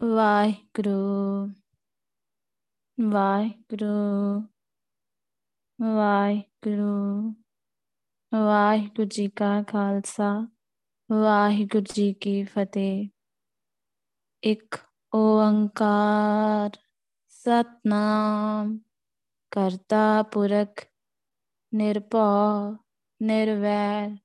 [0.00, 1.48] ਵਾਹਿਗੁਰੂ
[2.98, 3.86] ਵਾਹਿਗੁਰੂ
[5.78, 7.32] ਵਾਹਿਗੁਰੂ
[8.32, 10.30] ਵਾਹਿਗੁਰੂ ਜੀ ਕਾ ਖਾਲਸਾ
[11.10, 13.08] ਵਾਹਿਗੁਰੂ ਜੀ ਕੀ ਫਤਿਹ
[14.42, 14.78] ਇੱਕ
[15.12, 16.78] ਓੰਕਾਰ
[17.32, 18.78] ਸਤਨਾਮ
[19.52, 20.86] ਕਰਤਾ ਪੁਰਖ
[21.72, 22.76] ਨਿਰਭਉ
[23.20, 24.16] ਨਿਰਵੈਰ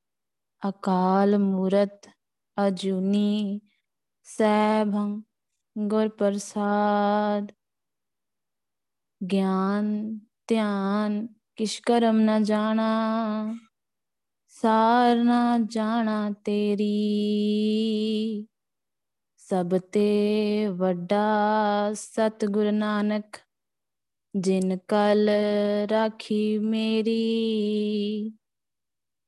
[0.64, 2.09] ਅਕਾਲ ਮੂਰਤ
[2.58, 3.59] ਅਜੂਨੀ
[4.28, 5.22] ਸੈਭੰ
[5.77, 7.52] ਗੁਰ ਪ੍ਰਸਾਦ,
[9.22, 13.56] ਗਿਆਨ, ਧਿਆਨ, ਕਿਛ ਕਰਮ ਨ ਜਾਣਾ,
[14.48, 16.94] ਸਾਰ ਨਾ ਜਾਣਾ ਤੇਰੀ।
[19.38, 23.38] ਸਭ ਤੇ ਵੱਡਾ ਸਤਿਗੁਰ ਨਾਨਕ,
[24.36, 25.30] ਜਿਨ ਕਲ
[25.92, 27.22] ਰਾਖੀ ਮੇਰੀ।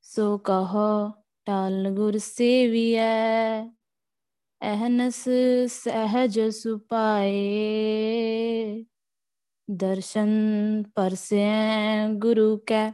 [0.02, 1.10] ਸੋ ਕਹੋ,
[1.46, 3.64] ਟਲ ਗੁਰ ਸੇਵੀਐ
[4.62, 5.30] ਅਹਨਸ
[5.68, 7.36] ਸਹਜ ਸੁਪਾਏ।
[9.72, 10.30] ਦਰਸ਼ਨ
[10.96, 12.92] ਪਰਸੈ ਗੁਰੂ ਕੈ,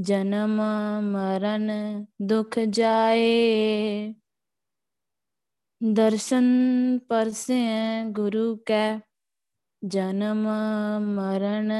[0.00, 0.60] ਜਨਮ
[1.02, 1.70] ਮਰਨ
[2.22, 4.14] ਦੁਖ ਜਾਏ।
[5.92, 6.46] ਦਰਸ਼ਨ
[6.98, 9.00] ਪਰਸੈ ਗੁਰੂ ਕੈ,
[9.82, 10.48] ਜਨਮ
[11.00, 11.72] ਮਰਨ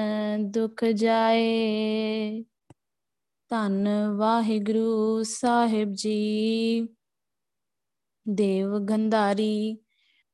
[0.51, 2.45] ਦੁਖ ਜਾਏ।
[3.51, 6.96] ਧੰਨ ਵਾਹਿਗੁਰੂ ਸਾਹਿਬ ਜੀ।
[8.29, 9.79] ਦੇਵ ਗੰਧਾਰੀ,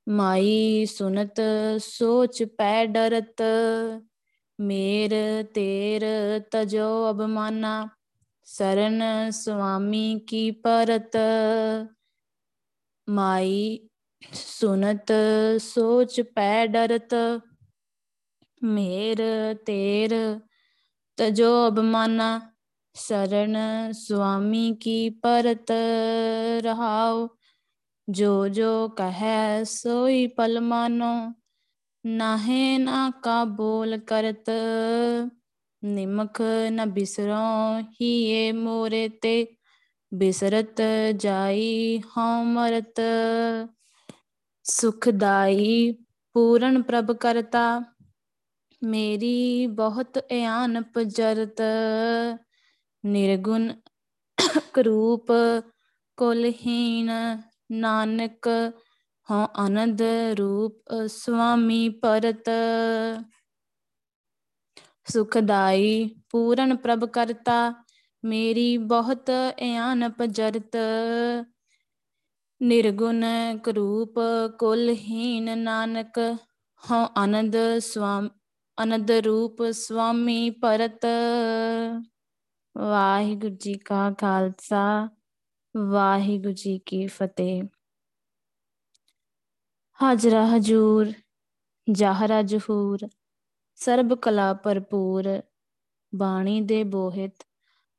[0.09, 1.41] ਮਾਈ ਸੁਨਤ,
[1.79, 3.43] ਸੋਚ ਪੈ ਡਰਤ,
[4.61, 5.13] ਮੇਰ
[5.55, 6.05] ਤੇਰ
[6.51, 7.89] ਤਜੋ ਅਬਮਾਨਾ
[8.45, 11.17] ਸਰਨ ਸੁਆਮੀ ਕੀ ਪਰਤ।
[13.11, 13.89] ਮਾਈ
[14.35, 15.13] ਸੁਨਤ,
[15.61, 17.15] ਸੋਚ ਪੈ ਡਰਤ,
[18.65, 19.23] ਮੇਰ
[19.67, 20.41] ਤੇਰ
[21.17, 22.41] ਤਜੋ ਅਬਮਾਨਾ
[22.95, 23.57] ਸ਼ਰਨ
[23.93, 25.73] ਸੁਆਮੀ ਕੀ ਪਰਤ।
[28.13, 31.13] जो जो कहे सोई पल मानो
[32.05, 34.51] नाहे ना का बोल करत
[35.83, 36.41] निमख
[36.73, 37.43] न बिसरो
[37.91, 39.37] ही ये मोरे ते
[40.13, 40.81] ਬਿਸਰਤ
[41.17, 43.01] ਜਾਈ ਹਉ ਮਰਤ।
[44.65, 45.93] ਸੁਖਦਾਈ
[46.35, 47.63] ਪੂਰਨ ਪ੍ਰਭ ਕਰਤਾ,
[48.83, 51.63] ਮੇਰੀ ਬਹੁਤ ਇਆਨ ਪਜਰਤ।
[53.05, 53.73] ਨਿਰਗੁਣ
[54.75, 55.33] ਕਰੂਪ
[56.17, 57.11] ਕੁਲਹੀਨ
[57.73, 58.49] ਨਾਨਕ
[59.29, 60.03] ਹਉ ਅਨੰਦ
[60.39, 62.51] ਰੂਪ ਸੁਆਮੀ ਪਰਤ
[65.13, 67.73] ਸੁਖਦਾਈ, ਪੂਰਨ ਪ੍ਰਭ ਕਰਤਾ
[68.25, 70.77] ਮੇਰੀ ਬਹੁਤ ਇਆਨ ਪਜਰਤ।
[72.61, 73.25] ਨਿਰਗੁਣ
[73.65, 74.15] ਕਰੂਪ
[74.59, 76.19] ਕੁਲਹੀਨ ਨਾਨਕ
[76.83, 78.29] ਹਉ ਅਨੰਦ ਸਵਾਮ
[78.83, 81.07] ਅਨੰਦ ਰੂਪ ਸੁਆਮੀ ਪਰਤ
[82.77, 85.09] ਵਾਹਿਗੁਰੂ ਜੀ ਕਾ ਖਾਲਸਾ।
[85.77, 87.63] ਵਾਹਿਗੁਰੂ ਜੀ ਕੀ ਫਤਿਹ।
[90.03, 91.13] ਹਾਜਰਾ ਹਜੂਰ,
[91.91, 93.09] ਜਾਹਰਾ ਜਹੂਰ,
[93.75, 95.43] ਸਰਬ ਕਲਾ ਭਰਪੂਰ,
[96.15, 97.33] ਬਾਣੀ ਦੇ ਬੋਹਿਤ,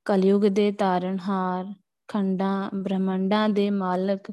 [0.06, 1.74] ਕਲਯੁਗ ਦੇ ਤਾਰਨਹਾਰ
[2.08, 4.32] ਖੰਡਾਂ, ਬ੍ਰਹਮੰਡਾਂ ਦੇ ਮਾਲਕ,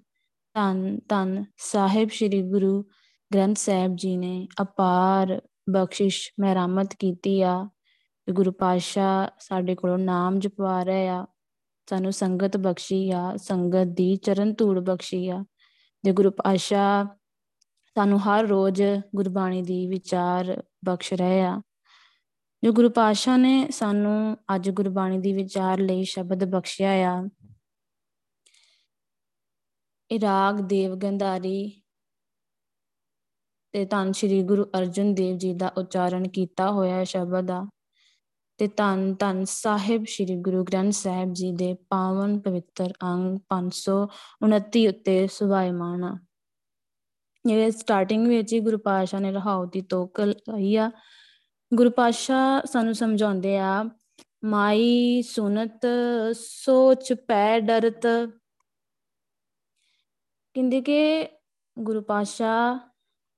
[0.55, 2.85] ਧੰਨ ਧੰਨ ਸਾਹਿਬ ਸ੍ਰੀ ਗੁਰੂ
[3.35, 7.69] ਗ੍ਰੰਥ ਸਾਹਿਬ ਜੀ ਨੇ ਅਪਾਰ ਬਖਸ਼ਿਸ਼ ਮਹਿਰਾਮਤ ਕੀਤੀ ਆ।
[8.31, 11.27] ਗੁਰੂ ਪਾਤਸ਼ਾਹ ਸਾਡੇ ਕੋਲੋਂ ਨਾਮ ਜਪਵਾ ਰਹੇ ਆ।
[11.91, 15.45] ਸਾਨੂੰ ਸੰਗਤ ਬਖਸ਼ੀ ਆ, ਸੰਗਤ ਦੀ ਚਰਨ ਧੂੜ ਬਖਸ਼ੀ ਆ।
[16.05, 17.07] ਜੇ ਗੁਰੂ ਪਾਤਸ਼ਾਹ
[17.97, 18.83] ਸਾਨੂੰ ਹਰ ਰੋਜ਼
[19.17, 21.61] ਗੁਰਬਾਣੀ ਦੀ ਵਿਚਾਰ ਬਖਸ਼ ਰਹੇ ਆ,
[22.63, 27.29] ਜੋ ਗੁਰੂ ਪਾਤਸ਼ਾਹ ਨੇ ਸਾਨੂੰ ਅੱਜ ਗੁਰਬਾਣੀ ਦੀ ਵਿਚਾਰ ਲਈ ਸ਼ਬਦ ਬਖਸ਼ਿਆ ਆ,
[30.11, 31.83] ਇਹ ਰਾਗ ਦੇਵ ਗੰਧਾਰੀ
[33.75, 37.61] ਤੇ ਧੰਨ ਸ਼੍ਰੀ ਗੁਰੂ ਅਰਜਨ ਦੇਵ ਜੀ ਦਾ ਉਚਾਰਨ ਕੀਤਾ ਹੋਇਆ ਸ਼ਬਦ ਆ।
[38.61, 45.27] ਤੇ ਧੰਨ ਧੰਨ ਸਾਹਿਬ ਸ੍ਰੀ ਗੁਰੂ ਗ੍ਰੰਥ ਸਾਹਿਬ ਜੀ ਦੇ ਪਾਵਨ ਪਵਿੱਤਰ ਅੰਗ 529 ਉੱਤੇ
[45.27, 46.19] ਸੁਭਾਇਮਾਨ ਆ।
[47.51, 50.91] ਇਹ ਸਟਾਰਟਿੰਗ ਵਿੱਚ ਹੀ ਗੁਰੂ ਪਾਤਸ਼ਾਹ ਨੇ ਰਹਾਉ ਦੀ ਤੋਕ ਲਈ ਆ।
[51.75, 53.85] ਗੁਰੂ ਪਾਤਸ਼ਾਹ ਸਾਨੂੰ ਸਮਝਾਉਂਦੇ ਆ,
[54.45, 55.81] ਮਾਈ ਸੁਨਤ
[56.35, 58.07] ਸੋਚ ਪੈ ਡਰਤ।
[60.55, 61.29] ਕਹਿੰਦੇ ਕਿ
[61.79, 62.79] ਗੁਰੂ ਪਾਤਸ਼ਾਹ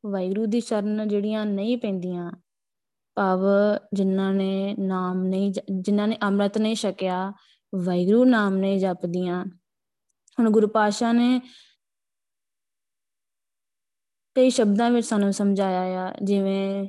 [0.06, 2.32] ਵਾਹਿਗੁਰੂ ਦੀ ਸ਼ਰਨ ਜਿਹੜੀਆਂ ਨਹੀਂ ਪੈਂਦੀਆਂ
[3.14, 3.40] ਭਾਵ
[3.94, 7.32] ਜਿਨ੍ਹਾਂ ਨੇ ਨਾਮ ਨਹੀਂ ਜਿਨ੍ਹਾਂ ਨੇ ਅੰਮ੍ਰਿਤ ਨਹੀਂ ਛਕਿਆ,
[7.74, 9.44] ਵਾਹਿਗੁਰੂ ਨਾਮ ਨਹੀਂ ਜਪਦੀਆਂ।
[10.40, 11.40] ਹੁਣ ਗੁਰੂ ਪਾਤਸ਼ਾਹ ਨੇ
[14.34, 16.88] ਕਈ ਸ਼ਬਦਾਂ ਵਿੱਚ ਸਾਨੂੰ ਸਮਝਾਇਆ ਆ, ਜਿਵੇਂ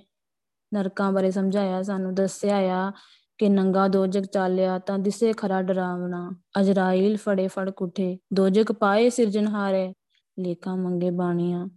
[0.73, 2.91] ਨਰਕਾਂ ਬਾਰੇ ਸਮਝਾਇਆ, ਸਾਨੂੰ ਦੱਸਿਆ ਆ
[3.37, 9.93] ਕਿ ਨੰਗਾ ਦੋਜਕ ਚਾਲਿਆ ਤਾਂ ਦਿਸੇ ਖਰਾ ਡਰਾਵਣਾ, ਅਜਰਾਇਲ ਫੜੇ ਫੜ ਕੁੱਠੇ, ਦੋਜਕ ਪਾਏ ਸਿਰਜਣਹਾਰੇ,
[10.39, 11.67] ਲੇਖਾਂ ਮੰਗੇ ਬਾਣੀਆਂ।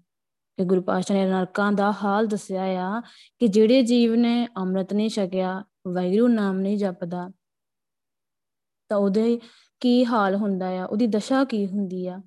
[0.59, 3.01] ਕਿ ਗੁਰੂ ਪਾਤਸ਼ਾਹ ਨੇ ਨਰਕਾਂ ਦਾ ਹਾਲ ਦੱਸਿਆ ਆ
[3.39, 7.31] ਕਿ ਜਿਹੜੇ ਜੀਵ ਨੇ ਅੰਮ੍ਰਿਤ ਨਹੀਂ ਛਕਿਆ ਵੈਗਰੂ ਨਾਮ ਨਹੀਂ ਜਪਦਾ,
[8.91, 9.41] ਤਾਂ ਉਹਦੇ
[9.81, 10.85] ਕੀ ਹਾਲ ਹੁੰਦਾ ਆ?
[10.85, 12.21] ਉਹਦੀ ਦਸ਼ਾ ਕੀ ਹੁੰਦੀ ਆ?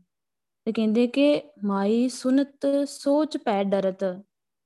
[0.66, 4.04] ਤੇ ਕਹਿੰਦੇ ਕਿ ਮਾਈ ਸੁਨਤ ਸੋਚ ਪੈ ਡਰਤ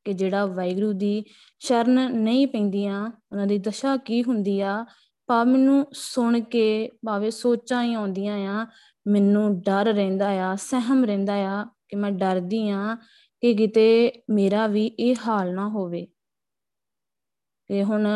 [0.06, 1.24] ਕਿ ਜਿਹੜਾ ਵੈਗਰੂ ਦੀ
[1.60, 4.86] ਸ਼ਰਨ ਨਹੀਂ ਪੈਂਦੀਆਂ, ਉਹਨਾਂ ਦੀ ਦਸ਼ਾ ਕੀ ਹੁੰਦੀ ਆ?
[5.28, 8.66] ਭਾਵੇਂ ਮੈਨੂੰ ਸੁਣ ਕੇ, ਭਾਵੇਂ ਸੋਚਾਂ ਹੀ ਆਉਂਦੀਆਂ ਆ,
[9.08, 12.98] ਮੈਨੂੰ ਡਰ ਰਹਿੰਦਾ ਆ, ਸਹਿਮ ਰਹਿੰਦਾ ਆ ਕਿ ਮੈਂ ਡਰਦੀ ਆ
[13.44, 16.08] ਕਿ ਕਿਤੇ ਮੇਰਾ ਵੀ ਇਹ ਹਾਲ ਨਾ ਹੋਵੇ।
[17.70, 18.08] ਤੇ ਹੁਣ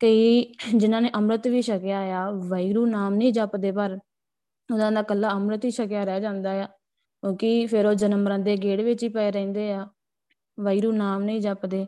[0.00, 3.98] ਕਈ ਜਿਨ੍ਹਾਂ ਨੇ ਅੰਮ੍ਰਿਤ ਵੀ ਛਕਿਆ ਆ ਵੈਗਰੂ ਨਾਮ ਨਹੀਂ ਜਪਦੇ, ਪਰ
[4.70, 8.56] ਉਹਨਾਂ ਦਾ ਕੱਲਾ ਅੰਮ੍ਰਿਤ ਹੀ ਛਕਿਆ ਰਹਿ ਜਾਂਦਾ ਆ। ਕਿਉਂਕਿ ਫਿਰ ਉਹ ਜਨਮ ਮਰਨ ਦੇ
[8.56, 9.86] ਗੇੜ ਵਿੱਚ ਹੀ ਪਏ ਰਹਿੰਦੇ ਆ।
[10.60, 11.86] ਵੈਗਰੂ ਨਾਮ ਨਹੀਂ ਜਪਦੇ।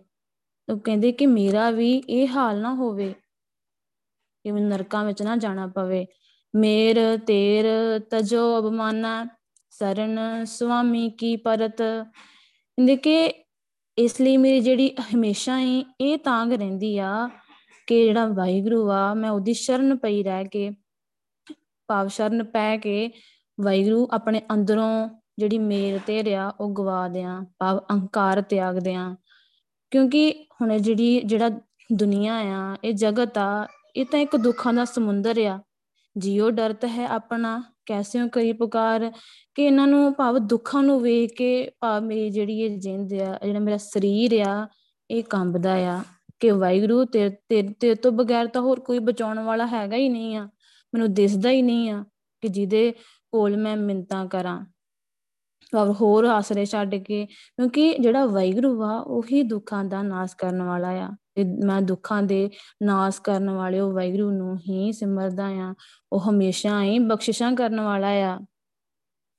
[0.68, 3.14] ਉਹ ਕਹਿੰਦੇ ਕਿ ਮੇਰਾ ਵੀ ਇਹ ਹਾਲ ਨਾ ਹੋਵੇ,
[4.44, 6.06] ਕਿ ਮੈਨੂੰ ਨਰਕਾਂ ਵਿੱਚ ਨਾ ਜਾਣਾ ਪਵੇ।
[6.54, 7.66] ਮੇਰ, ਤੇਰ,
[8.10, 9.26] ਤਜੋ ਅਬਮਾਨਾ
[9.70, 11.82] ਸਰਨ, ਸੁਆਮੀ ਕੀ ਪਰਤ
[12.78, 13.32] ਕਹਿੰਦੇ ਕਿ
[13.98, 17.28] ਇਸ ਲਈ ਮੇਰੀ ਜਿਹੜੀ ਹਮੇਸ਼ਾ ਹੀ ਇਹ ਤਾਂਗ ਰਹਿੰਦੀ ਆ
[17.86, 20.70] ਕਿ ਜਿਹੜਾ ਵਾਹਿਗੁਰੂ ਆ, ਮੈਂ ਉਹਦੀ ਸ਼ਰਨ ਪਈ ਰਹਿ ਕੇ,
[21.86, 23.10] ਭਾਵ ਸ਼ਰਨ ਪੈ ਕੇ
[23.60, 25.08] ਵਾਹਿਗੁਰੂ ਆਪਣੇ ਅੰਦਰੋਂ
[25.38, 29.16] ਜਿਹੜੀ ਮੇਰ ਤੇ ਰਿਆ, ਉਹ ਗਵਾ ਦਿਆਂ, ਭਾਵ ਅਹੰਕਾਰ ਤਿਆਗ ਦਿਆਂ।
[29.90, 31.50] ਕਿਉਂਕਿ ਹੁਣ ਜਿਹੜੀ, ਜਿਹੜਾ
[31.92, 33.66] ਦੁਨੀਆ ਆ, ਇਹ ਜਗਤ ਆ,
[33.96, 35.60] ਇਹ ਤਾਂ ਇੱਕ ਦੁੱਖਾਂ ਦਾ ਸਮੁੰਦਰ ਆ।
[36.16, 39.12] ਜਿਉ ਡਰਤ ਹੈ ਆਪਣਾ ਕੈਸਿਓ ਕਰੀ ਪੁਕਾਰ
[39.54, 43.60] ਕਿ ਇਹਨਾਂ ਨੂੰ ਭਾਵ ਦੁੱਖਾਂ ਨੂੰ ਵੇਖ ਕੇ ਭਾਵ ਮੇਰੀ ਜਿਹੜੀ ਇਹ ਜਿੰਦ ਆ, ਜਿਹੜਾ
[43.60, 44.68] ਮੇਰਾ ਸਰੀਰ ਆ,
[45.10, 46.02] ਇਹ ਕੰਬਦਾ ਆ
[46.40, 50.48] ਕਿ ਵਾਹਿਗੁਰੂ ਤੇ ਤੇ, ਤੋਂ ਬਗੈਰ ਤਾਂ ਹੋਰ ਕੋਈ ਬਚਾਉਣ ਵਾਲਾ ਹੈਗਾ ਹੀ ਨਹੀਂ ਆ,
[50.94, 52.04] ਮੈਨੂੰ ਦਿਸਦਾ ਹੀ ਨਹੀਂ ਆ
[52.40, 52.92] ਕਿ ਜਿਹਦੇ
[53.32, 54.58] ਕੋਲ ਮੈਂ ਮਿੰਤਾਂ ਕਰਾਂ।
[55.72, 60.88] ਔਰ ਹੋਰ ਆਸਰੇ ਛੱਡ ਕੇ ਕਿਉਂਕਿ ਜਿਹੜਾ ਵਾਹਿਗੁਰੂ ਆ ਉਹੀ ਦੁੱਖਾਂ ਦਾ ਨਾਸ ਕਰਨ ਵਾਲਾ
[60.88, 62.50] ਆ। ਤੇ ਮੈਂ ਦੁੱਖਾਂ ਦੇ
[62.82, 65.74] ਨਾਸ ਕਰਨ ਵਾਲੇ ਉਹ ਵਾਹਿਗੁਰੂ ਨੂੰ ਹੀ ਸਿਮਰਦਾ ਆ
[66.12, 68.38] ਉਹ ਹਮੇਸ਼ਾ ਹੀ ਬਖਸ਼ਿਸ਼ਾਂ ਕਰਨ ਵਾਲਾ ਆ।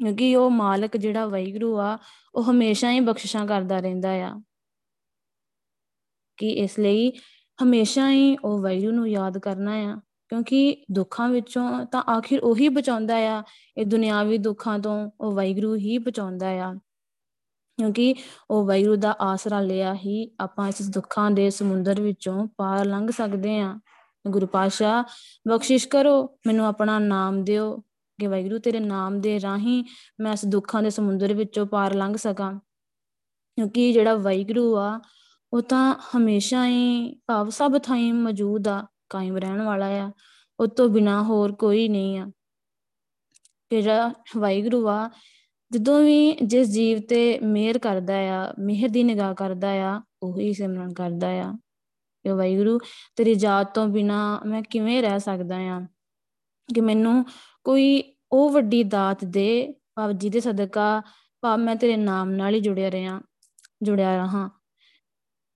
[0.03, 1.97] ਕਿਉਂਕਿ ਉਹ ਮਾਲਕ ਜਿਹੜਾ ਵਾਹਿਗੁਰੂ ਆ,
[2.35, 4.41] ਉਹ ਹਮੇਸ਼ਾ ਹੀ ਬਖਸ਼ਿਸ਼ਾਂ ਕਰਦਾ ਰਹਿੰਦਾ ਆ।
[6.37, 7.11] ਕਿ ਇਸ ਲਈ
[7.63, 9.97] ਹਮੇਸ਼ਾ ਹੀ ਉਹ ਵਾਹਿਗੁਰੂ ਨੂੰ ਯਾਦ ਕਰਨਾ ਆ।
[10.29, 13.43] ਕਿਉਂਕਿ ਦੁੱਖਾਂ ਵਿੱਚੋਂ ਤਾਂ ਆਖਿਰ ਉਹੀ ਬਚਾਉਂਦਾ ਆ।
[13.77, 16.75] ਇਹ ਦੁਨਿਆਵੀ ਦੁੱਖਾਂ ਤੋਂ ਉਹ ਵਾਹਿਗੁਰੂ ਹੀ ਬਚਾਉਂਦਾ ਆ।
[17.79, 18.15] ਕਿਉਂਕਿ
[18.49, 23.59] ਉਹ ਵਾਹਿਗੁਰੂ ਦਾ ਆਸਰਾ ਲਿਆ ਹੀ ਆਪਾਂ ਇਸ ਦੁੱਖਾਂ ਦੇ ਸਮੁੰਦਰ ਵਿੱਚੋਂ ਪਾਰ ਲੰਘ ਸਕਦੇ
[23.59, 23.79] ਆ
[24.27, 25.03] ਗੁਰੂ ਪਾਸ਼ਾ
[25.47, 27.83] ਬਖਸ਼ਿਸ਼ ਕਰੋ, ਮੈਨੂੰ ਆਪਣਾ ਨਾਮ ਦਿਓ।
[28.19, 29.83] ਕਿ ਵਾਹਿਗੁਰੂ ਤੇਰੇ ਨਾਮ ਦੇ ਰਾਹੀਂ
[30.19, 32.53] ਮੈਂ ਇਸ ਦੁੱਖਾਂ ਦੇ ਸਮੁੰਦਰ ਵਿੱਚੋਂ ਪਾਰ ਲੰਘ ਸਕਾਂ।
[33.55, 34.99] ਕਿਉਂਕਿ ਜਿਹੜਾ ਵਾਹਿਗੁਰੂ ਆ,
[35.53, 40.11] ਉਹ ਤਾਂ ਹਮੇਸ਼ਾ ਹੀ ਭਾਵ ਸਭ ਥਾਈਂ ਮੌਜੂਦ ਆ, ਕਾਇਮ ਰਹਿਣ ਵਾਲਾ ਆ।
[40.59, 42.31] ਉਹ ਤੋਂ ਬਿਨਾ ਹੋਰ ਕੋਈ ਨਹੀਂ ਆ।
[43.71, 45.09] ਜਿਹੜਾ ਵਾਹਿਗੁਰੂ ਆ
[45.71, 50.93] ਜਦੋਂ ਵੀ ਜਿਸ ਜੀਵ ਤੇ ਮਿਹਰ ਕਰਦਾ ਆ, ਮਿਹਰ ਦੀ ਨਿਗਾਹ ਕਰਦਾ ਆ, ਉਹੀ ਸਿਮਰਨ
[50.93, 51.53] ਕਰਦਾ ਆ।
[52.23, 52.79] ਕਿ ਵਾਹਿਗੁਰੂ,
[53.15, 55.81] ਤੇਰੀ ਜਾਤ ਤੋਂ ਬਿਨਾ ਮੈਂ ਕਿਵੇਂ ਰਹਿ ਸਕਦਾ ਆ?
[56.75, 57.25] ਕਿ ਮੈਨੂੰ
[57.63, 61.01] ਕੋਈ ਉਹ ਵੱਡੀ ਦਾਤ ਦੇ, ਭਾਵ ਜਿਹਦੇ ਸਦਕਾ
[61.41, 63.21] ਭਾਵ ਮੈਂ ਤੇਰੇ ਨਾਮ ਨਾਲ ਹੀ ਜੁੜਿਆ ਰਿਹਾ,
[63.83, 64.47] ਜੁੜਿਆ ਰਹਾ।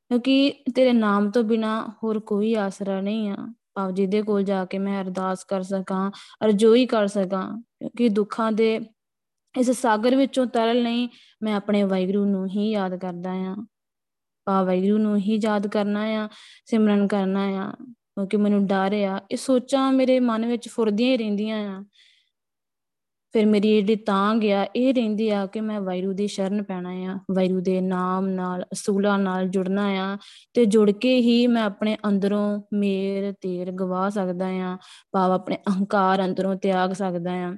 [0.09, 4.79] ਕਿਉਂਕਿ ਤੇਰੇ ਨਾਮ ਤੋਂ ਬਿਨਾ ਹੋਰ ਕੋਈ ਆਸਰਾ ਨਹੀਂ ਆ। ਭਾਵ ਜਿਹਦੇ ਕੋਲ ਜਾ ਕੇ
[4.79, 6.11] ਮੈਂ ਅਰਦਾਸ ਕਰ ਸਕਾਂ,
[6.45, 8.79] ਅਰਜ਼ੋਈ ਕਰ ਸਕਾਂ, ਕਿਉਂਕਿ ਦੁੱਖਾਂ ਦੇ
[9.59, 11.09] ਇਸ ਸਾਗਰ ਵਿੱਚੋਂ ਤਰਲ ਨਹੀਂ
[11.43, 13.55] ਮੈਂ ਆਪਣੇ ਵਾਹਿਗੁਰੂ ਨੂੰ ਹੀ ਯਾਦ ਕਰਦਾ ਆ
[14.45, 16.29] ਭਾਵ ਵਾਹਿਗੁਰੂ ਨੂੰ ਹੀ ਯਾਦ ਕਰਨਾ ਆ,
[16.65, 21.79] ਸਿਮਰਨ ਕਰਨਾ ਆ, ਕਿਉਂਕਿ ਮੈਨੂੰ ਡਰ ਆ। ਇਹ ਸੋਚਾਂ ਮੇਰੇ ਮਨ ਵਿੱਚ ਫੁਰਦੀਆਂ ਹੀ ਰਹਿੰਦੀਆਂ
[21.79, 21.83] ਆ।
[23.31, 27.19] ਫਿਰ ਮੇਰੀ ਜਿਹੜੀ ਤਾਂ ਗਿਆ ਇਹ ਰਹਿੰਦੀ ਆ ਕਿ ਮੈਂ ਵਾਹਿਗੁਰੂ ਦੀ ਸ਼ਰਨ ਪੈਣਾ ਆ।
[27.35, 30.17] ਵਾਹਿਗੁਰੂ ਦੇ ਨਾਮ ਨਾਲ, ਅਸੂਲਾਂ ਨਾਲ ਜੁੜਨਾ ਆ
[30.53, 34.77] ਤੇ ਜੁੜ ਕੇ ਹੀ ਮੈਂ ਆਪਣੇ ਅੰਦਰੋਂ ਮੇਰ ਤੇਰ ਗਵਾ ਸਕਦਾ ਆ।
[35.11, 37.57] ਭਾਵ ਆਪਣੇ ਅਹੰਕਾਰ ਅੰਦਰੋਂ ਤਿਆਗ ਸਕਦਾ ਆ।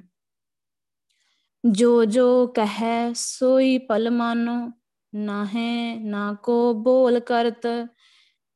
[1.72, 4.72] ਜੋ ਜੋ ਕਹੈ ਸੋਈ ਪਲ ਮਾਨੋ
[5.14, 7.66] ਨਾ ਹੈ ਨਾ ਕੋ ਬੋਲ ਕਰਤ।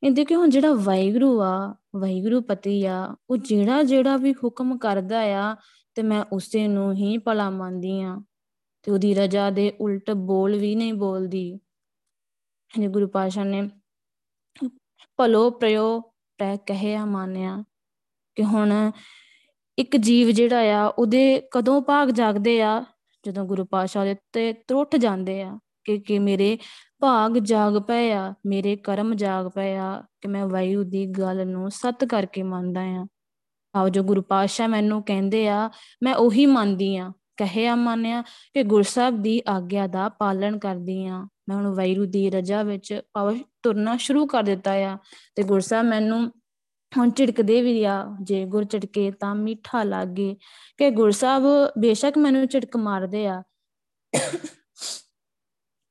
[0.03, 5.21] ਇਹ ਦੇਖੋ ਹੁਣ ਜਿਹੜਾ ਵਾਹਿਗੁਰੂ ਆ, ਵਾਹਿਗੁਰੂ ਪਤੀ ਆ, ਉਹ ਜਿਹੜਾ ਜਿਹੜਾ ਵੀ ਹੁਕਮ ਕਰਦਾ
[5.21, 5.57] ਆ,
[5.95, 8.19] ਤੇ ਮੈਂ ਉਸੇ ਨੂੰ ਹੀ ਭਲਾ ਮੰਨਦੀ ਆ।
[8.83, 11.61] ਤੇ ਉਹਦੀ ਰਜਾ ਦੇ ਉਲਟ ਬੋਲ ਵੀ ਨਹੀਂ ਬੋਲਦੀ।
[12.79, 13.71] ਜੇ ਗੁਰੂ ਪਾਸ਼ਾ ਨੇ
[15.17, 16.01] ਭਲੋ ਪ੍ਰਯੋ
[16.39, 17.65] ਪੈ ਕਹਿਆ ਮਾਨਿਆ
[18.35, 18.91] ਕਿ ਹੁਣ
[19.79, 22.85] ਇੱਕ ਜੀਵ ਜਿਹੜਾ ਆ, ਉਹਦੇ ਕਦੋਂ ਭਾਗ ਜਾਗਦੇ ਆ?
[23.27, 26.59] ਜਦੋਂ ਗੁਰੂ ਪਾਸ਼ਾ ਦੇ ਤੇ ਤਰੁੱਠ ਜਾਂਦੇ ਆ ਕਿ ਕਿ ਮੇਰੇ
[27.01, 31.71] ਭਾਗ ਜਾਗ ਪਏ ਆ, ਮੇਰੇ ਕਰਮ ਜਾਗ ਪਏ ਆ, ਕਿ ਮੈਂ ਵਾਯੂ ਦੀ ਗੱਲ ਨੂੰ
[31.71, 33.07] ਸਤ ਕਰਕੇ ਮੰਨਦਾ ਆ।
[33.77, 35.71] ਆਓ ਜੋ ਗੁਰੂ ਪਾਤਸ਼ਾਹ ਮੈਨੂੰ ਕਹਿੰਦੇ ਆ,
[36.03, 41.57] ਮੈਂ ਉਹੀ ਮੰਨਦੀ ਆ। ਕਹਿਆ ਮੰਨਿਆ ਕਿ ਗੁਰਸਾਹਿਬ ਦੀ ਆਗਿਆ ਦਾ ਪਾਲਣ ਕਰਦੀ ਆ। ਮੈਂ
[41.57, 44.99] ਹੁਣ ਵੈਰੂ ਦੀ ਰਜਾ ਵਿੱਚ ਪਾਵ ਤੁਰਨਾ ਸ਼ੁਰੂ ਕਰ ਦਿੱਤਾ ਆ
[45.35, 46.33] ਤੇ ਗੁਰਸਾਹਿਬ ਮੈਨੂੰ
[46.97, 50.37] ਹੁਣ ਝਿੜਕਦੇ ਵੀ ਆ, ਜੇ ਗੁਰ ਝਿੜਕੇ ਤਾਂ ਮਿੱਠਾ ਲੱਗੇ।
[50.77, 51.43] ਕਿ ਗੁਰਸਾਹਿਬ
[51.79, 53.43] ਬੇਸ਼ੱਕ ਮੈਨੂੰ ਝਿੜਕ ਮਾਰਦੇ ਆ।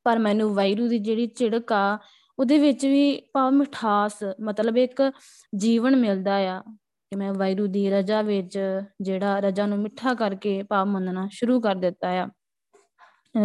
[0.03, 2.00] ਪਰ ਮੈਨੂੰ ਵਾਹਿਗੁਰੂ ਦੀ ਜਿਹੜੀ ਝਿੜਕ ਆ,
[2.39, 5.12] ਉਹਦੇ ਵਿੱਚ ਵੀ ਭਾਵ ਮਿਠਾਸ, ਮਤਲਬ ਇੱਕ
[5.56, 6.63] ਜੀਵਨ ਮਿਲਦਾ ਆ।
[7.10, 8.60] ਕਿ ਮੈਂ ਵਾਹਿਗੁਰੂ ਦੀ ਰਜਾ ਵਿੱਚ
[9.01, 12.29] ਜਿਹੜਾ ਰਜਾ ਨੂੰ ਮਿੱਠਾ ਕਰਕੇ ਭਾਵ ਮੰਨਣਾ ਸ਼ੁਰੂ ਕਰ ਦਿੱਤਾ ਆ।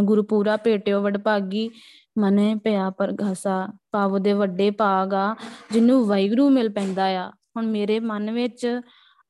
[0.02, 1.70] ਗੁਰੂ ਪੂਰਾ ਭੇਟਿਓ ਵਡਭਾਗੀ,
[2.18, 5.36] ਮਨੇ ਪਿਆ ਪਰਗਾਸਾ ਭਾਵ ਦੇ ਵੱਡੇ ਭਾਗ ਆ,
[5.72, 8.80] ਜਿਹਨੂੰ ਵਾਹਿਗੁਰੂ ਮਿਲ ਪੈਂਦਾ ਆ। ਹੁਣ ਮੇਰੇ ਮਨ ਵਿੱਚ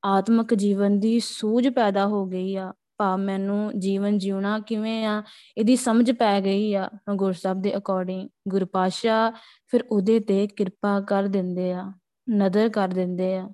[0.05, 5.23] ਆਤਮਿਕ ਜੀਵਨ ਦੀ ਸੂਝ ਪੈਦਾ ਹੋ ਗਈ ਆ, ਭਾਵ ਮੈਨੂੰ ਜੀਵਨ ਜਿਉਣਾ ਕਿਵੇਂ ਆ,
[5.59, 9.33] ਇਹਦੀ ਸਮਝ ਪੈ ਗਈ ਆ ਗੁਰਸਬ ਦੇ ਅਕੋਰਡਿੰਗ ਗੁਰਪਾਸ਼ਾ
[9.69, 11.93] ਫਿਰ ਉਹਦੇ ਤੇ ਕਿਰਪਾ ਕਰ ਦਿੰਦੇ ਆ,
[12.31, 13.49] ਨਜ਼ਰ ਕਰ ਦਿੰਦੇ ਆ।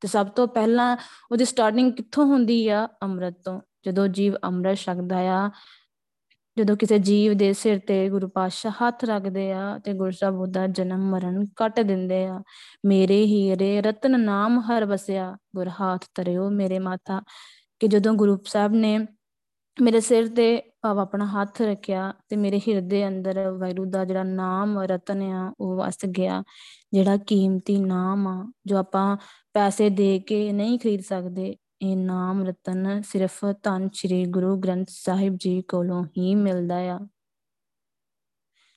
[0.00, 0.96] ਤੇ ਸਭ ਤੋਂ ਪਹਿਲਾਂ
[1.32, 2.88] ਉਹਦੀ ਸਟਾਰਟਿੰਗ ਕਿੱਥੋਂ ਹੁੰਦੀ ਆ?
[3.02, 5.50] ਅੰਮ੍ਰਿਤ ਤੋਂ। ਜਦੋਂ ਜੀਵ ਅੰਮ੍ਰਿਤ ਛਕਦਾ ਆ
[6.58, 10.66] ਜਦੋਂ ਕਿਸੇ ਜੀਵ ਦੇ ਸਿਰ ਤੇ ਗੁਰੂ ਪਾਤਸ਼ਾਹ ਹੱਥ ਰੱਖਦੇ ਆ ਤੇ ਗੁਰੂ ਸਾਹਿਬ ਉਹਦਾ
[10.66, 12.42] ਜਨਮ ਮਰਨ ਕੱਟ ਦਿੰਦੇ ਆ,
[12.86, 17.22] ਮੇਰੇ ਹੀਰੇ ਰਤਨ ਨਾਮ ਹਰ ਵਸਿਆ, ਗੁਰ ਹਾਥ ਤਰਿਓ ਮੇਰੇ ਮਾਤਾ।
[17.80, 18.98] ਕਿ ਜਦੋਂ ਗੁਰੂ ਸਾਹਿਬ ਨੇ
[19.82, 24.78] ਮੇਰੇ ਸਿਰ ਤੇ ਭਾਵ ਆਪਣਾ ਹੱਥ ਰੱਖਿਆ ਤੇ ਮੇਰੇ ਹਿਰਦੇ ਅੰਦਰ ਵੈਰੂ ਦਾ ਜਿਹੜਾ ਨਾਮ
[24.78, 26.42] ਰਤਨ ਆ, ਉਹ ਵਸ ਗਿਆ।
[26.92, 29.16] ਜਿਹੜਾ ਕੀਮਤੀ ਨਾਮ ਆ, ਜੋ ਆਪਾਂ
[29.52, 35.36] ਪੈਸੇ ਦੇ ਕੇ ਨਹੀਂ ਖਰੀਦ ਸਕਦੇ ਇਹ ਨਾਮ ਰਤਨ ਸਿਰਫ ਧੰਨ ਸ੍ਰੀ ਗੁਰੂ ਗ੍ਰੰਥ ਸਾਹਿਬ
[35.36, 36.98] ਜੀ ਕੋਲੋਂ ਹੀ ਮਿਲਦਾ ਆ।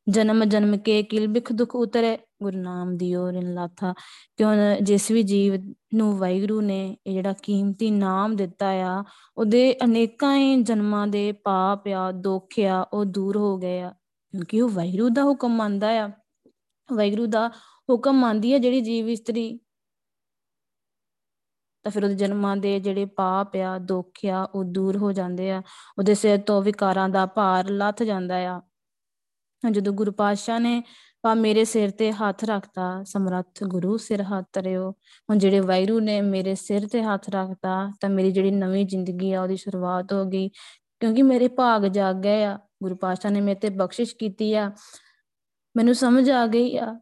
[0.09, 3.93] ਜਨਮ ਜਨਮ ਕੇ ਕਿਲ ਬਿਖ ਦੁਖ ਉਤਰੇ, ਗੁਰੂ ਨਾਮ ਦਿਓ ਰਿਨ ਲਾਥਾ।
[4.37, 9.03] ਕਿਉਂ ਜਿਸ ਵੀ ਜੀਵ ਨੂੰ ਵਾਹਿਗੁਰੂ ਨੇ ਇਹ ਜਿਹੜਾ ਕੀਮਤੀ ਨਾਮ ਦਿੱਤਾ ਆ,
[9.37, 13.93] ਉਹਦੇ ਅਨੇਕਾਂ ਹੀ ਜਨਮਾਂ ਦੇ ਪਾਪ ਆ, ਦੁੱਖ ਆ, ਉਹ ਦੂਰ ਹੋ ਗਏ ਆ।
[14.31, 16.09] ਕਿਉਂਕਿ ਉਹ ਵਾਹਿਗੁਰੂ ਦਾ ਹੁਕਮ ਮੰਨਦਾ ਆ।
[16.93, 17.47] ਵਾਹਿਗੁਰੂ ਦਾ
[17.89, 19.59] ਹੁਕਮ ਮੰਨਦੀ ਹੈ ਜਿਹੜੀ ਜੀਵ ਇਸਤਰੀ
[21.83, 25.61] ਤਾਂ ਫਿਰ ਉਹਦੇ ਜਨਮਾਂ ਦੇ ਜਿਹੜੇ ਪਾਪ ਆ, ਦੁੱਖ ਆ, ਉਹ ਦੂਰ ਹੋ ਜਾਂਦੇ ਆ।
[25.97, 28.61] ਉਹਦੇ ਸਿਰ ਤੋਂ ਵਿਕਾਰਾਂ ਦਾ ਭਾਰ ਲੱਥ ਜਾਂਦਾ ਆ।
[29.71, 30.83] ਜਦੋਂ ਗੁਰੂ ਪਾਤਸ਼ਾਹ ਨੇ
[31.21, 36.21] ਪਾ ਮੇਰੇ ਸਿਰ ਤੇ ਹੱਥ ਰੱਖਤਾ, ਸਮਰੱਥ ਗੁਰੂ ਸਿਰ ਹੱਥ ਤਰਿਓ ਹੁਣ ਜਿਹੜੇ ਵੈਰੂ ਨੇ
[36.21, 40.49] ਮੇਰੇ ਸਿਰ ਤੇ ਹੱਥ ਰੱਖਤਾ, ਤਾਂ ਮੇਰੀ ਜਿਹੜੀ ਨਵੀਂ ਜ਼ਿੰਦਗੀ ਆ, ਉਹਦੀ ਸ਼ੁਰੂਆਤ ਹੋ ਗਈ।
[40.99, 44.71] ਕਿਉਂਕਿ ਮੇਰੇ ਭਾਗ ਜਾਗ ਗਏ ਆ। ਗੁਰੂ ਪਾਤਸ਼ਾਹ ਨੇ ਮੇਰੇ ਤੇ ਬਖਸ਼ਿਸ਼ ਕੀਤੀ ਆ।
[45.77, 46.99] ਮੈਨੂੰ ਸਮਝ ਆ ਗਈ ਆ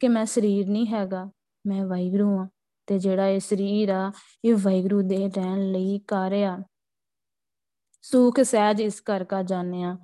[0.00, 1.30] ਕਿ ਮੈਂ ਸਰੀਰ ਨਹੀਂ ਹੈਗਾ,
[1.66, 2.48] ਮੈਂ ਵਾਹਿਗੁਰੂ ਆ
[2.86, 4.12] ਤੇ ਜਿਹੜਾ ਇਹ ਸਰੀਰ ਆ,
[4.44, 6.58] ਇਹ ਵਾਹਿਗੁਰੂ ਦੇ ਰਹਿਣ ਲਈ ਕਾਰਿਆ
[8.02, 9.98] ਸੁਖ, ਸਹਿਜ ਇਸ ਕਰ ਕਾ ਜਾਣਿਆ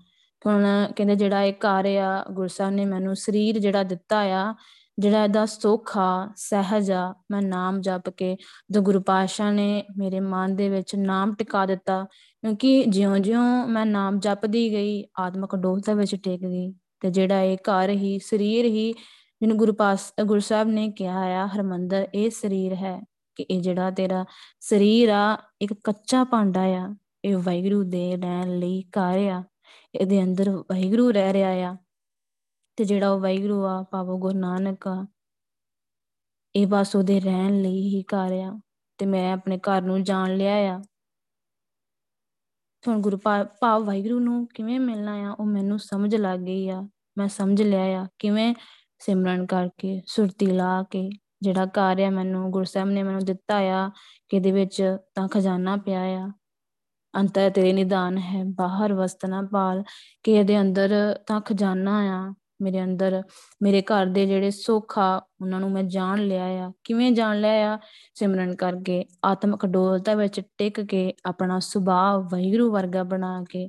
[0.47, 0.67] ਹੁਣ
[0.97, 4.55] ਕਹਿੰਦੇ ਜਿਹੜਾ ਇਹ ਕਾਰਿਆ ਗੁਰਸਾਹਿਬ ਨੇ ਮੈਨੂੰ ਸਰੀਰ ਜਿਹੜਾ ਦਿੱਤਾ ਆ,
[4.99, 8.37] ਜਿਹੜਾ ਇਹਦਾ ਸੁੱਖ ਆ, ਸਹਿਜ ਆ, ਮੈਂ ਨਾਮ ਜਪ ਕੇ
[8.71, 12.05] ਜੋ ਗੁਰੂ ਪਾਤਸ਼ਾਹ ਨੇ ਮੇਰੇ ਮਨ ਦੇ ਵਿੱਚ ਨਾਮ ਟਿਕਾ ਦਿੱਤਾ।
[12.41, 17.91] ਕਿਉਂਕਿ ਜਿਉਂ-ਜਿਉਂ ਮੈਂ ਨਾਮ ਜਪਦੀ ਗਈ, ਆਤਮਿਕ ਡੋਲਤਾ ਵਿੱਚ ਟਿਕ ਗਈ ਤੇ ਜਿਹੜਾ ਇਹ ਘਰ
[17.91, 18.95] ਹੀ, ਸਰੀਰ ਹੀ
[19.43, 23.01] ਜਿਹਨੂੰ ਗੁਰੂ ਪਾਸ, ਗੁਰੂ ਸਾਹਿਬ ਨੇ ਕਿਹਾ ਆ, ਹਰਮੰਦਰ, ਇਹ ਸਰੀਰ ਹੈ
[23.37, 24.25] ਕਿ ਇਹ ਜਿਹੜਾ ਤੇਰਾ
[24.61, 26.89] ਸਰੀਰ ਆ, ਇੱਕ ਕੱਚਾ ਭਾਂਡਾ ਆ,
[27.25, 29.43] ਇਹ ਵਾਹਿਗੁਰੂ ਦੇ ਰਹਿਣ ਲਈ ਘਰ ਆ,
[29.95, 31.77] ਇਹਦੇ ਅੰਦਰ ਵਾਹਿਗੁਰੂ ਰਹਿ ਰਿਹਾ ਆ,
[32.79, 35.07] ਤੇ ਜਿਹੜਾ ਉਹ ਵਾਹਿਗੁਰੂ ਆ ਪਾਵੋ ਗੁਰੂ ਨਾਨਕ ਆ,
[36.55, 38.59] ਇਹ ਬਸ ਉਹਦੇ ਰਹਿਣ ਲਈ ਹੀ ਘਰ ਆ,
[38.99, 40.81] ਤੇ ਮੈਂ ਆਪਣੇ ਘਰ ਨੂੰ ਜਾਣ ਲਿਆ ਆ।
[42.85, 46.83] ਹੁਣ ਗੁਰੂ ਭਾਵ ਵਾਹਿਗੁਰੂ ਨੂੰ ਕਿਵੇਂ ਮਿਲਣਾ ਆ, ਉਹ ਮੈਨੂੰ ਸਮਝ ਲੱਗ ਗਈ ਆ,
[47.19, 48.55] ਮੈਂ ਸਮਝ ਲਿਆ ਆ, ਕਿਵੇਂ
[48.99, 51.09] ਸਿਮਰਨ ਕਰਕੇ ਸੁਰਤੀ ਲਾ ਕੇ
[51.43, 53.91] ਜਿਹੜਾ ਕਾਰਿਆ ਮੈਨੂੰ ਗੁਰਸਾਹਿਬ ਨੇ ਮੈਨੂੰ ਦਿੱਤਾ ਆ,
[54.29, 56.31] ਕਿ ਇਹਦੇ ਵਿੱਚ ਤਾਂ ਖਜ਼ਾਨਾ ਪਿਆ ਆ।
[57.15, 59.83] ਅੰਤਰ ਤੇਰੇ ਨਿਦਾਨ ਹੈ, ਬਾਹਰ ਵਸਤਨਾ ਪਾਲ
[60.23, 60.91] ਕਿ ਇਹਦੇ ਅੰਦਰ
[61.27, 63.23] ਤਾਂ ਖਜ਼ਾਨਾ ਆ, ਮੇਰੇ ਅੰਦਰ,
[63.63, 67.75] ਮੇਰੇ ਘਰ ਦੇ ਜਿਹੜੇ ਸੁੱਖ ਆ, ਉਹਨਾਂ ਨੂੰ ਮੈਂ ਜਾਣ ਲਿਆ ਆ। ਕਿਵੇਂ ਜਾਣ ਲਿਆ
[67.75, 67.79] ਆ?
[68.15, 73.69] ਸਿਮਰਨ ਕਰਕੇ ਆਤਮਿਕ ਡੋਲਤਾ ਵਿੱਚ ਟਿਕ ਕੇ ਆਪਣਾ ਸੁਭਾਅ ਵਹਿਗਰੂ ਵਰਗਾ ਬਣਾ ਕੇ,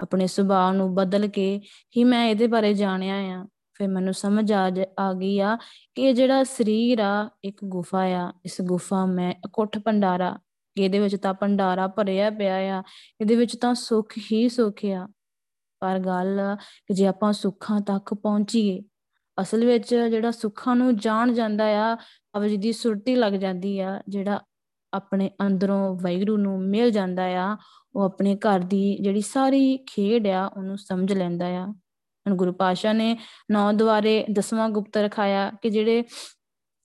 [0.00, 1.60] ਆਪਣੇ ਸੁਭਾਅ ਨੂੰ ਬਦਲ ਕੇ
[1.96, 5.56] ਹੀ ਮੈਂ ਇਹਦੇ ਬਾਰੇ ਜਾਣਿਆ ਆ। ਫਿਰ ਮੈਨੂੰ ਸਮਝ ਆ ਆ ਗਈ ਆ
[5.94, 10.38] ਕਿ ਇਹ ਜਿਹੜਾ ਸਰੀਰ ਆ, ਇੱਕ ਗੁਫਾ ਆ, ਇਸ ਗੁਫਾ ਮੈਂ ਅਕੁੱਠ ਭੰਡਾਰਾ,
[10.76, 12.82] ਇਹਦੇ ਵਿੱਚ ਤਾਂ ਭੰਡਾਰਾ ਭਰਿਆ ਪਿਆ ਆ,
[13.20, 15.06] ਇਹਦੇ ਵਿੱਚ ਤਾਂ ਸੁੱਖ ਹੀ ਸੁੱਖ ਆ।
[15.82, 16.40] ਪਰ ਗੱਲ
[16.86, 18.82] ਕਿ ਜੇ ਆਪਾਂ ਸੁੱਖਾਂ ਤੱਕ ਪਹੁੰਚੀਏ,
[19.38, 21.94] ਅਸਲ ਵਿੱਚ ਜਿਹੜਾ ਸੁੱਖਾਂ ਨੂੰ ਜਾਣ ਜਾਂਦਾ ਆ
[22.36, 24.40] ਅਵ ਜਿਹਦੀ ਸੁਰਤੀ ਲੱਗ ਜਾਂਦੀ ਆ, ਜਿਹੜਾ
[24.92, 27.56] ਆਪਣੇ ਅੰਦਰੋਂ ਵੈਗਰੂ ਨੂੰ ਮਿਲ ਜਾਂਦਾ ਆ,
[27.94, 31.83] ਉਹ ਆਪਣੇ ਘਰ ਦੀ ਜਿਹੜੀ ਸਾਰੀ ਖੇਡ ਆ, ਉਹਨੂੰ ਸਮਝ ਲੈਂਦਾ ਆ। ਹੁਣ
[32.32, 33.18] ਗੁਰੂ ਪਾਸ਼ਾ ਨੇ
[33.50, 36.04] ਨੌ ਦੁਆਰੇ ਦਸਵਾਂ ਗੁਪਤ ਰਖਾਇਆ ਕਿ ਜਿਹੜੇ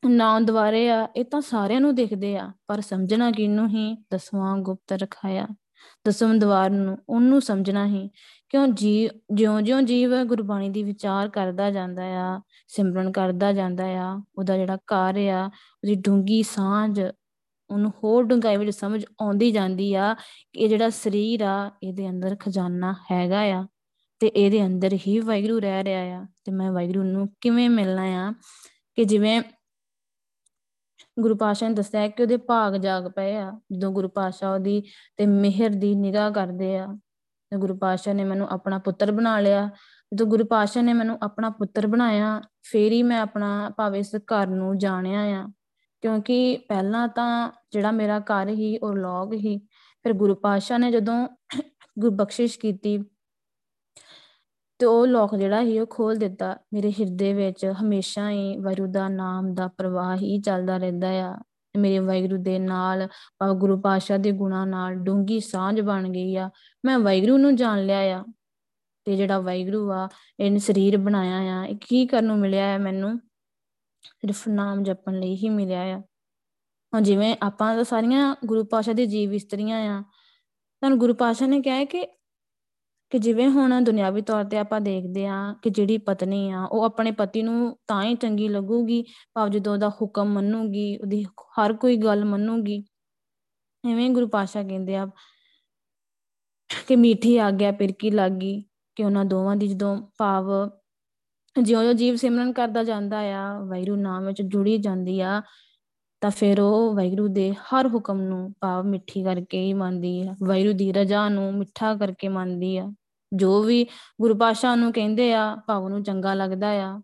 [0.09, 3.97] ਨੌ ਦੁਆਰੇ ਆ, ਇਹ ਤਾਂ ਸਾਰਿਆਂ ਨੂੰ ਦਿਖਦੇ ਆ, ਪਰ ਸਮਝਣਾ ਕਿਨੂੰ ਹੀ?
[4.13, 5.47] ਦਸਵਾਂ ਗੁਪਤ ਰਖਾਇਆ।
[6.07, 8.09] ਦਸਮ ਦਵਾਰ ਨੂੰ, ਉਹਨੂੰ ਸਮਝਣਾ ਹੀ।
[8.49, 8.67] ਕਿਉਂ?
[8.67, 14.77] ਜੀ, ਜਿਉਂ-ਜਿਉਂ ਜੀਵ ਗੁਰਬਾਣੀ ਦੀ ਵਿਚਾਰ ਕਰਦਾ ਜਾਂਦਾ ਆ, ਸਿਮਰਨ ਕਰਦਾ ਜਾਂਦਾ ਆ, ਉਹਦਾ ਜਿਹੜਾ
[14.87, 17.01] ਕਾਰਜ ਆ, ਉਹਦੀ ਡੂੰਗੀ ਸਾਂਝ,
[17.69, 20.15] ਉਹਨੂੰ ਹੋਰ ਡੂੰਘਾਈ ਵਿੱਚ ਸਮਝ ਆਉਂਦੀ ਜਾਂਦੀ ਆ
[20.53, 23.67] ਕਿ ਇਹ ਜਿਹੜਾ ਸਰੀਰ ਆ, ਇਹਦੇ ਅੰਦਰ ਖਜ਼ਾਨਾ ਹੈਗਾ ਆ।
[24.21, 28.33] ਤੇ ਇਹਦੇ ਅੰਦਰ ਹੀ ਵਾਹਿਗੁਰੂ ਰਹਿ ਰਿਹਾ ਆ ਤੇ ਮੈਂ ਵਾਹਿਗੁਰੂ ਨੂੰ ਕਿਵੇਂ ਮਿਲਣਾ ਆ
[28.97, 29.41] ਕਿ ਜਿਵੇਂ
[31.19, 34.81] ਗੁਰੂ ਪਾਸ਼ਾ ਨੇ ਦੱਸਿਆ ਕਿ ਉਹਦੇ ਭਾਗ ਜਾਗ ਪਏ ਆ, ਜਦੋਂ ਗੁਰੂ ਪਾਸ਼ਾ ਉਹਦੀ
[35.17, 36.87] ਤੇ ਮਿਹਰ ਦੀ ਨਿਗਾਹ ਕਰਦੇ ਆ,
[37.51, 39.69] ਤੇ ਗੁਰੂ ਪਾਸ਼ਾ ਨੇ ਮੈਨੂੰ ਆਪਣਾ ਪੁੱਤਰ ਬਣਾ ਲਿਆ,
[40.11, 44.47] ਜਦੋਂ ਗੁਰੂ ਪਾਸ਼ਾ ਨੇ ਮੈਨੂੰ ਆਪਣਾ ਪੁੱਤਰ ਬਣਾਇਆ, ਫੇਰ ਹੀ ਮੈਂ ਆਪਣਾ ਭਾਵੇਂ ਇਸ ਘਰ
[44.47, 45.47] ਨੂੰ ਜਾਣਿਆ ਆ,
[46.01, 49.57] ਕਿਉਂਕਿ ਪਹਿਲਾਂ ਤਾਂ ਜਿਹੜਾ ਮੇਰਾ ਘਰ ਹੀ ਉਹ ਲੋਗ ਹੀ,
[50.03, 51.27] ਫਿਰ ਗੁਰੂ ਪਾਸ਼ਾ ਨੇ ਜਦੋਂ
[51.99, 52.97] ਗੁਰ ਬਖਸ਼ਿਸ਼ ਕੀਤੀ
[54.79, 59.07] ਤੇ ਉਹ ਲੋਕ ਜਿਹੜਾ ਸੀ, ਉਹ ਖੋਲ ਦਿੱਤਾ। ਮੇਰੇ ਹਿਰਦੇ ਵਿੱਚ ਹਮੇਸ਼ਾ ਹੀ ਵਾਹਿਗੁਰੂ ਦਾ
[59.09, 61.35] ਨਾਮ ਦਾ ਪ੍ਰਵਾਹ ਹੀ ਚੱਲਦਾ ਰਹਿੰਦਾ ਆ।
[61.77, 63.07] ਮੇਰੇ ਵਾਹਿਗੁਰੂ ਦੇ ਨਾਲ
[63.59, 66.49] ਗੁਰੂ ਪਾਤਸ਼ਾਹ ਦੇ ਗੁਣਾਂ ਨਾਲ ਡੂੰਗੀ ਸਾਂਝ ਬਣ ਗਈ ਆ।
[66.85, 68.23] ਮੈਂ ਵਾਹਿਗੁਰੂ ਨੂੰ ਜਾਣ ਲਿਆ ਆ
[69.05, 70.07] ਤੇ ਜਿਹੜਾ ਵਾਹਿਗੁਰੂ ਆ,
[70.39, 73.17] ਇਹਨੇ ਸਰੀਰ ਬਣਾਇਆ ਆ। ਇਹ ਕੀ ਕਰਨ ਨੂੰ ਮਿਲਿਆ ਆ ਮੈਨੂੰ?
[74.03, 76.01] ਸਿਰਫ ਨਾਮ ਜਪਣ ਲਈ ਹੀ ਮਿਲਿਆ ਆ।
[76.93, 81.61] ਹੁਣ ਜਿਵੇਂ ਆਪਾਂ ਤਾਂ ਸਾਰੀਆਂ ਗੁਰੂ ਪਾਸ਼ਾ ਦੀ ਜੀਵ ਇਸਤਰੀਆਂ ਆ ਤੁਹਾਨੂੰ ਗੁਰੂ ਪਾਸ਼ਾ ਨੇ
[81.61, 82.07] ਕਿਹਾ ਕਿ
[83.09, 87.11] ਕਿ ਜਿਵੇਂ ਹੁਣ ਦੁਨਿਆਵੀ ਤੌਰ ਤੇ ਆਪਾਂ ਦੇਖਦੇ ਆ ਕਿ ਜਿਹੜੀ ਪਤਨੀ ਆ, ਉਹ ਆਪਣੇ
[87.11, 92.25] ਪਤੀ ਨੂੰ ਤਾਂ ਹੀ ਚੰਗੀ ਲੱਗੂਗੀ, ਭਾਵ ਜਦੋਂ ਉਹਦਾ ਹੁਕਮ ਮੰਨੂਗੀ, ਉਹਦੀ ਹਰ ਕੋਈ ਗੱਲ
[92.25, 92.85] ਮੰਨੂਗੀ।
[93.91, 95.07] ਐਵੇਂ ਗੁਰੂ ਪਾਸ਼ਾ ਕਹਿੰਦੇ ਆ
[96.87, 98.63] ਕਿ ਮੀਠੀ ਆ ਗਿਆ ਪਿਰਕੀ ਲੱਗੀ
[98.95, 100.69] ਕਿ ਉਹਨਾਂ ਦੋਵਾਂ ਦੀ ਜਦੋਂ ਭਾਵ
[101.61, 105.41] ਜਿਉਂ-ਜਿਉਂ ਜੀਵ ਸਿਮਰਨ ਕਰਦਾ ਜਾਂਦਾ ਆ ਵੈਰੂ ਨਾਮ ਵਿੱਚ ਜੁੜੀ ਜਾਂਦੀ ਆ
[106.21, 110.73] ਤਾਂ ਫਿਰ ਉਹ ਵੈਰੂ ਦੇ ਹਰ ਹੁਕਮ ਨੂੰ ਭਾਵ ਮਿੱਠੀ ਕਰਕੇ ਹੀ ਮੰਨਦੀ ਆ। ਵੈਰੂ
[110.73, 112.93] ਦੀ ਰਜਾ ਨੂੰ ਮਿੱਠਾ ਕਰਕੇ ਮੰਨਦੀ ਆ।
[113.35, 113.87] ਜੋ ਵੀ
[114.21, 117.01] ਗੁਰੂ ਪਾਸ਼ਾ ਨੂੰ ਕਹਿੰਦੇ ਆ, ਭਾਵ ਨੂੰ ਚੰਗਾ ਲੱਗਦਾ ਆ।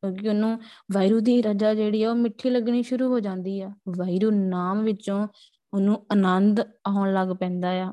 [0.00, 0.60] ਕਿਉਂਕਿ ਉਹਨੂੰ
[0.92, 5.28] ਵੈਰੂ ਦੀ ਰਜਾ ਜਿਹੜੀ ਆ, ਉਹ ਮਿੱਠੀ ਲੱਗਣੀ ਸ਼ੁਰੂ ਹੋ ਜਾਂਦੀ ਆ। ਵੈਰੂ ਨਾਮ ਵਿੱਚੋਂ
[5.74, 7.92] ਉਹਨੂੰ ਆਨੰਦ ਆਉਣ ਲੱਗ ਪੈਂਦਾ ਆ।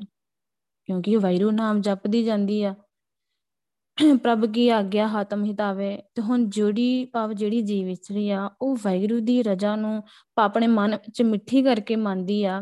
[0.85, 2.75] ਕਿਉਂਕਿ ਵੈਰੂ ਨਾਮ ਜਪਦੀ ਜਾਂਦੀ ਆ।
[4.23, 9.19] ਪ੍ਰਭ ਕੀ ਆਗਿਆ ਹਾਤਮ ਹਿਤਾਵੇ, ਤੇ ਹੁਣ ਜਿਹੜੀ ਭਾਵ ਜਿਹੜੀ ਜੀਵ ਇਸਤਰੀ ਆ, ਉਹ ਵੈਗਰੂ
[9.19, 10.03] ਦੀ ਰਜਾ ਨੂੰ
[10.37, 12.61] ਆਪਣੇ ਮਨ ਵਿੱਚ ਮਿੱਠੀ ਕਰਕੇ ਮੰਨਦੀ ਆ,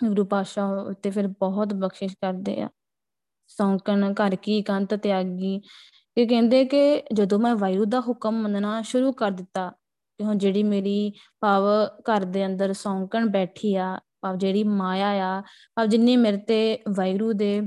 [0.00, 0.66] ਗੁਰੂ ਪਾਸ਼ਾ
[1.02, 2.68] ਤੇ ਫਿਰ ਬਹੁਤ ਬਖਸ਼ਿਸ਼ ਕਰਦੇ ਆ।
[3.50, 5.60] ਸੌਂਕਣ, ਘਰ ਕੀ ਕੰਤ ਤਿਆਗੀ
[6.16, 9.70] ਇਹ ਕਹਿੰਦੇ ਕਿ ਜਦੋਂ ਮੈਂ ਵਾਯੂ ਦਾ ਹੁਕਮ ਮੰਨਣਾ ਸ਼ੁਰੂ ਕਰ ਦਿੱਤਾ,
[10.20, 11.64] ਤੇ ਹੁਣ ਜਿਹੜੀ ਮੇਰੀ ਭਾਵ
[12.10, 15.42] ਘਰ ਦੇ ਅੰਦਰ ਸੌਂਕਣ ਬੈਠੀ ਆ ਭਾਵ ਜਿਹੜੀ ਮਾਇਆ ਆ
[15.76, 17.60] ਭਾਵ ਜਿੰਨੀ ਮੇਰੇ ਤੇ ਵਾਇਰੂ ਦੇ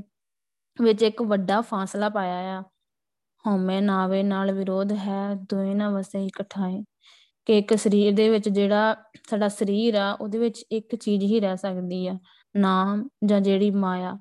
[0.82, 2.64] ਵਿੱਚ ਇੱਕ ਵੱਡਾ ਫਾਸਲਾ ਪਾਇਆ ਆ
[3.46, 6.84] ਹਉਮੈ ਨਾਵੇ ਨਾਲ ਵਿਰੋਧ ਹੈ ਦੋਏ ਨਾ ਵਸੇ ਇਕਠਾਏ
[7.48, 8.96] ਕਿ ਇੱਕ ਸਰੀਰ ਦੇ ਵਿੱਚ ਜਿਹੜਾ
[9.30, 12.18] ਸਾਡਾ ਸਰੀਰ ਆ, ਉਹਦੇ ਵਿੱਚ ਇੱਕ ਚੀਜ਼ ਹੀ ਰਹਿ ਸਕਦੀ ਆ,
[12.56, 14.18] ਨਾਮ ਜਾਂ ਜਿਹੜੀ ਮਾਇਆ।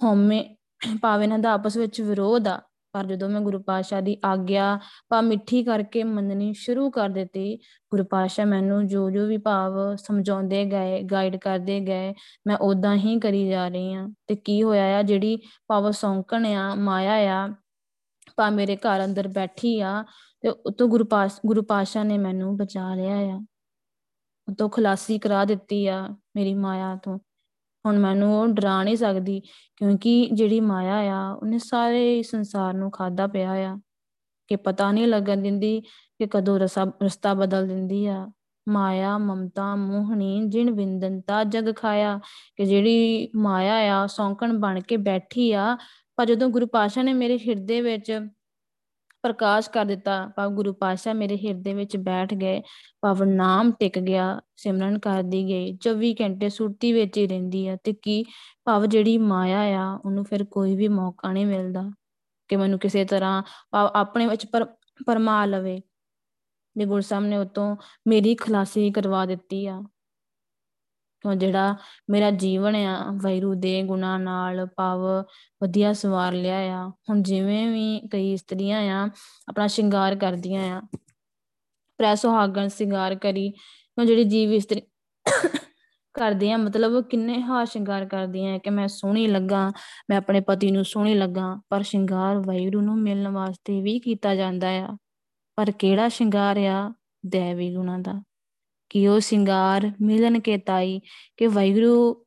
[0.00, 0.42] ਹਉਮੈ
[1.02, 2.60] ਭਾਵੇਂ ਇਹਨਾਂ ਦਾ ਆਪਸ ਵਿੱਚ ਵਿਰੋਧ ਆ,
[2.94, 4.78] ਪਰ ਜਦੋਂ ਮੈਂ ਗੁਰੂ ਪਾਤਸ਼ਾਹ ਦੀ ਆਗਿਆ
[5.08, 7.56] ਪਾ ਮਿੱਠੀ ਕਰਕੇ ਮੰਨਣੀ ਸ਼ੁਰੂ ਕਰ ਦਿੱਤੀ,
[7.92, 12.14] ਗੁਰੂ ਪਾਤਸ਼ਾਹ ਮੈਨੂੰ ਜੋ ਜੋ ਵੀ ਭਾਵ ਸਮਝਾਉਂਦੇ ਗਏ ਗਾਈਡ ਕਰਦੇ ਗਏ,
[12.46, 16.74] ਮੈਂ ਉਦਾਂ ਹੀ ਕਰੀ ਜਾ ਰਹੀ ਆ ਤੇ ਕੀ ਹੋਇਆ ਆ, ਜਿਹੜੀ ਭਾਵ ਸੌਂਕਣ ਆ,
[16.74, 17.48] ਮਾਇਆ ਆ
[18.42, 20.04] ਪਾ ਮੇਰੇ ਘਰ ਅੰਦਰ ਬੈਠੀ ਆ
[20.40, 23.40] ਤੇ ਉਤੋਂ ਗੁਰੂ ਪਾਸ ਗੁਰੂ ਪਾਸ਼ਾ ਨੇ ਮੈਨੂੰ ਬਚਾ ਲਿਆ ਆ।
[24.50, 27.18] ਉਤੋਂ ਖਲਾਸੀ ਕਰਾ ਦਿੱਤੀ ਆ ਮੇਰੀ ਮਾਇਆ ਤੋਂ।
[27.86, 29.40] ਹੁਣ ਮੈਨੂੰ ਉਹ ਡਰਾ ਨਹੀਂ ਸਕਦੀ
[29.76, 33.78] ਕਿਉਂਕਿ ਜਿਹੜੀ ਮਾਇਆ ਆ, ਉਹਨੇ ਸਾਰੇ ਸੰਸਾਰ ਨੂੰ ਖਾਦਾ ਪਿਆ ਆ।
[34.48, 35.80] ਕਿ ਪਤਾ ਨਹੀਂ ਲੱਗਣ ਦਿੰਦੀ
[36.18, 36.58] ਕਿ ਕਦੋਂ
[37.04, 38.28] ਰਸਤਾ ਬਦਲ ਦਿੰਦੀ ਆ।
[38.68, 42.20] ਮਾਇਆ, ਮਮਤਾ, ਮੋਹਣੀ, ਜਿਣ ਵਿੰਦਨਤਾ ਜਗ ਖਾਇਆ।
[42.56, 45.76] ਕਿ ਜਿਹੜੀ ਮਾਇਆ ਆ, ਸੌਂਕਣ ਬਣ ਕੇ ਬੈਠੀ ਆ
[46.22, 48.10] ਪਰ ਜਦੋਂ ਗੁਰੂ ਪਾਸ਼ਾ ਨੇ ਮੇਰੇ ਹਿਰਦੇ ਵਿੱਚ
[49.22, 52.60] ਪ੍ਰਕਾਸ਼ ਕਰ ਦਿੱਤਾ ਪਾ ਗੁਰੂ ਪਾਸ਼ਾ ਮੇਰੇ ਹਿਰਦੇ ਵਿੱਚ ਬੈਠ ਗਏ
[53.02, 57.92] ਪਵਨ ਨਾਮ ਟਿਕ ਗਿਆ, ਸਿਮਰਨ ਕਰਦੀ ਗਈ 24 ਘੰਟੇ ਸੁਰਤੀ ਵਿੱਚ ਹੀ ਰਹਿੰਦੀ ਆ ਤੇ
[57.92, 58.24] ਕੀ
[58.64, 61.82] ਭਾਵ ਜਿਹੜੀ ਮਾਇਆ ਆ, ਉਹਨੂੰ ਫਿਰ ਕੋਈ ਵੀ ਮੌਕਾ ਨਹੀਂ ਮਿਲਦਾ
[62.50, 63.42] ਕਿ ਮੈਨੂੰ ਕਿਸੇ ਤਰ੍ਹਾਂ
[63.74, 64.46] ਆਪਣੇ ਵਿੱਚ
[65.06, 65.80] ਪਰਮਾ ਲਵੇ
[66.76, 67.76] ਦੇ ਗੁਰ ਸਾਹਮਣੇ ਉਤੋਂ
[68.08, 70.01] ਮੇਰੀ ਖਲਾਸੀ ਕਰਵਾ ਦਿੱਤੀ ਆ। ਤੋਂ
[71.36, 71.76] ਜਿਹੜਾ
[72.10, 74.98] ਮੇਰਾ ਜੀਵਨ ਆ ਵੈਰੂ ਦੇ ਗੁਣਾ ਨਾਲ ਪਾਵ
[75.62, 79.10] ਵਧੀਆ ਸਵਾਰ ਲਿਆ ਆ। ਹੁਣ ਜਿਵੇਂ ਵੀ ਕਈ ਇਸਤਰੀਆਂ ਆ,
[79.48, 80.82] ਆਪਣਾ ਸ਼ਿੰਗਾਰ ਕਰਦੀਆਂ ਆ
[81.98, 83.52] ਪ੍ਰੈ ਸੁਹਾਗਣ ਸ਼ਿੰਗਾਰ ਕਰੀ
[83.98, 84.82] ਉਹ ਜਿਹੜੀ ਜੀਵ ਇਸਤਰੀ
[86.14, 89.72] ਕਰਦੀਆਂ ਮਤਲਬ ਕਿੰਨੇ ਹਾਰ ਸ਼ਿੰਗਾਰ ਕਰਦੀਆਂ ਕਿ ਮੈਂ ਸੋਹਣੀ ਲੱਗਾ,
[90.10, 94.68] ਮੈਂ ਆਪਣੇ ਪਤੀ ਨੂੰ ਸੋਹਣੀ ਲੱਗਾ, ਪਰ ਸ਼ਿੰਗਾਰ ਵੈਰੂ ਨੂੰ ਮਿਲਣ ਵਾਸਤੇ ਵੀ ਕੀਤਾ ਜਾਂਦਾ
[94.68, 94.96] ਆ।
[95.56, 96.94] ਪਰ ਕਿਹੜਾ ਸ਼ਿੰਗਾਰ ਆ?
[97.26, 98.22] ਦੇਵੀ ਗੁਣਾ ਦਾ।
[98.92, 101.00] ਕਿ ਉਹ ਸ਼ਿੰਗਾਰ ਮਿਲਨ ਕੇ ਤਾਈ,
[101.36, 102.24] ਕਿ ਵੈਗਰੂ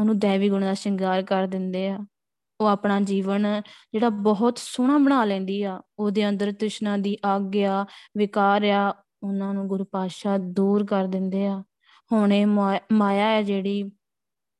[0.00, 1.98] ਉਹਨੂੰ ਦੇਵੀ ਗੁਣ ਦਾ ਸ਼ਿੰਗਾਰ ਕਰ ਦਿੰਦੇ ਆ।
[2.60, 8.64] ਉਹ ਆਪਣਾ ਜੀਵਨ ਜਿਹੜਾ ਬਹੁਤ ਸੋਹਣਾ ਬਣਾ ਲੈਂਦੀ ਆ। ਉਹਦੇ ਅੰਦਰ ਤ੍ਰਿਸ਼ਨਾ ਦੀ ਆਗਿਆ, ਵਿਕਾਰ
[8.64, 11.62] ਆ, ਉਹਨਾਂ ਨੂੰ ਗੁਰੂ ਪਾਤਸ਼ਾਹ ਦੂਰ ਕਰ ਦਿੰਦੇ ਆ।
[12.12, 12.46] ਹੁਣ ਇਹ
[12.92, 13.90] ਮਾਇਆ ਹੈ ਜਿਹੜੀ,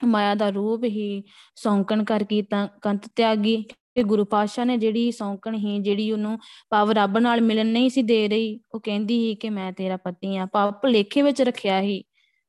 [0.05, 1.23] ਮਾਇਆ ਦਾ ਰੂਪ ਹੀ
[1.57, 3.65] ਸੌਂਕਣ ਕਰ ਕੀ ਤਾਂ ਕੰਤ ਤਿਆਗੀ।
[3.97, 6.39] ਕਿ ਗੁਰੂ ਪਾਤਸ਼ਾਹ ਨੇ ਜਿਹੜੀ ਸੌਂਕਣ ਹੀ ਜਿਹੜੀ ਉਹਨੂੰ
[6.71, 10.37] ਪਾਵ ਰੱਬ ਨਾਲ ਮਿਲਣ ਨਹੀਂ ਸੀ ਦੇ ਰਹੀ, ਉਹ ਕਹਿੰਦੀ ਸੀ ਕਿ ਮੈਂ ਤੇਰਾ ਪਤੀ
[10.37, 12.03] ਆ ਪਾਪ ਭਲੇਖੇ ਵਿੱਚ ਰੱਖਿਆ ਹੀ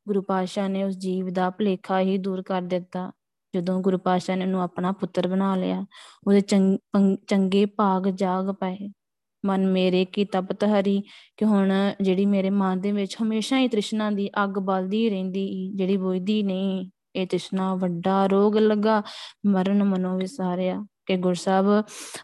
[0.07, 3.11] ਗੁਰੂ ਪਾਤਸ਼ਾਹ ਨੇ ਉਸ ਜੀਵ ਦਾ ਭਲੇਖਾ ਹੀ ਦੂਰ ਕਰ ਦਿੱਤਾ।
[3.53, 5.85] ਜਦੋਂ ਗੁਰੂ ਪਾਤਸ਼ਾਹ ਨੇ ਉਹਨੂੰ ਆਪਣਾ ਪੁੱਤਰ ਬਣਾ ਲਿਆ,
[6.27, 6.41] ਉਹਦੇ
[7.27, 8.89] ਚੰਗੇ ਭਾਗ ਜਾਗ ਪਏ।
[9.43, 11.01] ਮਨ ਮੇਰੇ ਕੀ ਤਪਤ ਹਰੀ,
[11.37, 15.97] ਕਿ ਹੁਣ ਜਿਹੜੀ ਮੇਰੇ ਮਨ ਦੇ ਵਿੱਚ ਹਮੇਸ਼ਾ ਹੀ ਤ੍ਰਿਸ਼ਨਾ ਦੀ ਅੱਗ ਬਲਦੀ ਰਹਿੰਦੀ ਜਿਹੜੀ
[15.97, 19.01] ਬੁਝਦੀ ਨਹੀਂ ਇਹ ਤ੍ਰਿਸ਼ਨਾ ਵੱਡਾ ਰੋਗ ਲੱਗਾ,
[19.45, 21.65] ਮਰਨ ਮਨੋ ਵਿਸਾਰਿਆ। ਕਿ ਗੁਰਸਾਹਿਬ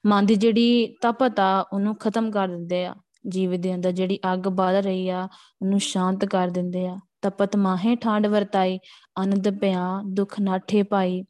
[0.05, 2.95] ਮਨ ਦੀ ਜਿਹੜੀ ਤਪਤ ਆ ਉਹਨੂੰ ਖਤਮ ਕਰ ਦਿੰਦੇ ਆ।
[3.27, 5.23] ਜੀਵ ਦੇ ਅੰਦਰ ਜਿਹੜੀ ਅੱਗ ਬਲ ਰਹੀ ਆ,
[5.61, 8.77] ਉਹਨੂੰ ਸ਼ਾਂਤ ਕਰ ਦਿੰਦੇ ਆ। ਤਪਤ ਮਾਹੇ ਠਾਂਡ ਵਰਤਾਈ
[9.23, 11.23] ਅਨੰਦ ਪਿਆ ਦੁੱਖ ਨਾਠੇ ਪਾਈ।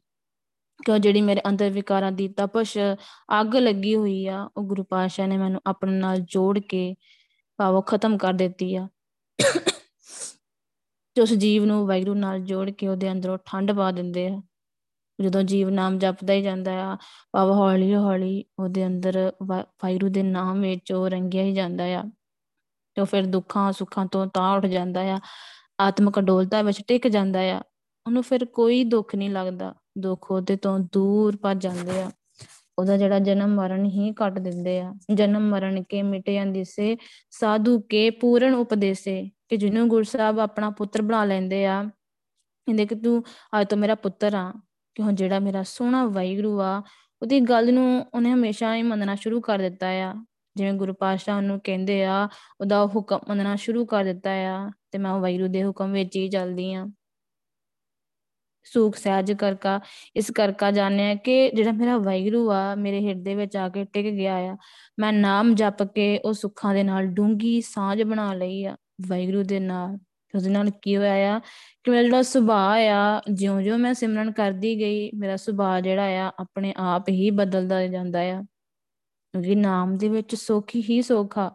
[0.86, 2.78] ਕਿ ਜਿਹੜੀ ਮੇਰੇ ਅੰਦਰ ਵਿਕਾਰਾਂ ਦੀ ਤਪਸ਼,
[3.40, 6.94] ਅੱਗ ਲੱਗੀ ਹੋਈ ਆ, ਉਹ ਗੁਰੂ ਪਾਤਸ਼ਾਹ ਨੇ ਮੈਨੂੰ ਆਪਣੇ ਨਾਲ ਜੋੜ ਕੇ
[7.56, 8.88] ਭਾਵੋ ਖਤਮ ਕਰ ਦਿੱਤੀ ਆ।
[11.14, 14.42] ਤੇ ਉਸ ਜੀਵ ਨੂੰ ਵੈਗਰੂ ਨਾਲ ਜੋੜ ਕੇ ਉਹਦੇ ਅੰਦਰੋਂ ਠੰਡ ਪਾ ਦਿੰਦੇ ਆ।
[15.18, 16.96] ਜਦੋਂ ਜੀਵ ਨਾਮ ਜਪਦਾ ਹੀ ਜਾਂਦਾ ਆ,
[17.32, 22.02] ਭਾਵ ਹੌਲੀ ਹੌਲੀ ਉਹਦੇ ਅੰਦਰ ਵਾਹਿਗੁਰੂ ਦੇ ਨਾਮ ਵਿੱਚ ਉਹ ਰੰਗਿਆ ਹੀ ਜਾਂਦਾ ਆ
[22.96, 25.18] ਤੇ ਫਿਰ ਦੁੱਖਾਂ ਸੁੱਖਾਂ ਤੋਂ ਤਾਂ ਉੱਠ ਜਾਂਦਾ ਆ
[25.80, 27.60] ਆਤਮਿਕ ਅਡੋਲਤਾ ਵਿੱਚ ਟਿਕ ਜਾਂਦਾ ਆ,
[28.06, 32.10] ਉਹਨੂੰ ਫਿਰ ਕੋਈ ਦੁੱਖ ਨਹੀਂ ਲੱਗਦਾ, ਦੁੱਖ ਉਹਦੇ ਤੋਂ ਦੂਰ ਭੱਜ ਜਾਂਦੇ ਆ,
[32.78, 36.96] ਉਹਦਾ ਜਿਹੜਾ ਜਨਮ ਮਰਨ ਹੀ ਕੱਟ ਦਿੰਦੇ ਆ, ਜਨਮ ਮਰਨ ਕੇ ਮਿਟ ਜਾਂਦੀ ਸੇ
[37.30, 42.94] ਸਾਧੂ ਕੇ ਪੂਰਨ ਉਪਦੇਸੇ ਕਿ ਜਿਹਨੂੰ ਗੁਰੂ ਸਾਹਿਬ ਆਪਣਾ ਪੁੱਤਰ ਬਣਾ ਲੈਂਦੇ ਆ, ਕਹਿੰਦੇ ਕਿ
[42.94, 43.22] ਤੂੰ
[43.60, 44.52] ਅੱਜ ਤੋਂ ਮੇਰਾ ਪੁੱਤਰ ਆ
[44.94, 46.82] ਕਿ ਹੁਣ ਜਿਹੜਾ ਮੇਰਾ ਸੋਹਣਾ ਵਾਹਿਗੁਰੂ ਆ,
[47.22, 50.14] ਉਹਦੀ ਗੱਲ ਨੂੰ ਉਹਨੇ ਹਮੇਸ਼ਾ ਹੀ ਮੰਨਣਾ ਸ਼ੁਰੂ ਕਰ ਦਿੱਤਾ ਆ।
[50.56, 52.28] ਜਿਵੇਂ ਗੁਰੂ ਪਾਤਸ਼ਾਹ ਉਹਨੂੰ ਕਹਿੰਦੇ ਆ,
[52.60, 56.74] ਉਹਦਾ ਹੁਕਮ ਮੰਨਣਾ ਸ਼ੁਰੂ ਕਰ ਦਿੱਤਾ ਆ ਤੇ ਮੈਂ ਵਾਹਿਗੁਰੂ ਦੇ ਹੁਕਮ ਵਿੱਚ ਹੀ ਚੱਲਦੀ
[56.74, 56.86] ਆ।
[58.64, 59.80] ਸੂਖ ਸਹਿਜ ਕਰਕਾ,
[60.16, 64.36] ਇਸ ਕਰਕਾ ਜਾਣਿਆ ਕਿ ਜਿਹੜਾ ਮੇਰਾ ਵਾਹਿਗੁਰੂ ਆ, ਮੇਰੇ ਹਿਰਦੇ ਵਿੱਚ ਆ ਕੇ ਟਿਕ ਗਿਆ
[64.36, 64.56] ਆ।
[64.98, 68.76] ਮੈਂ ਨਾਮ ਜਪ ਕੇ ਉਹ ਸੁੱਖਾਂ ਦੇ ਨਾਲ ਡੂੰਗੀ ਸਾਂਝ ਬਣਾ ਲਈ ਆ,
[69.08, 69.98] ਵਾਹਿਗੁਰੂ ਦੇ ਨਾਲ।
[70.34, 71.40] ਉਹਦੇ ਨਾਲ ਕੀ ਹੋਇਆ ਆ
[71.84, 76.74] ਕਿ ਮੇਰਾ ਜਿਹੜਾ ਸੁਭਾਅ ਆ, ਜਿਉਂ-ਜਿਉਂ ਮੈਂ ਸਿਮਰਨ ਕਰਦੀ ਗਈ, ਮੇਰਾ ਸੁਭਾਅ ਜਿਹੜਾ ਆ ਆਪਣੇ
[76.76, 78.42] ਆਪ ਹੀ ਬਦਲਦਾ ਜਾਂਦਾ ਆ।
[79.34, 81.54] ਕਿਉਂਕਿ ਨਾਮ ਦੇ ਵਿੱਚ ਸੁੱਖ ਹੀ ਸੋਖਾ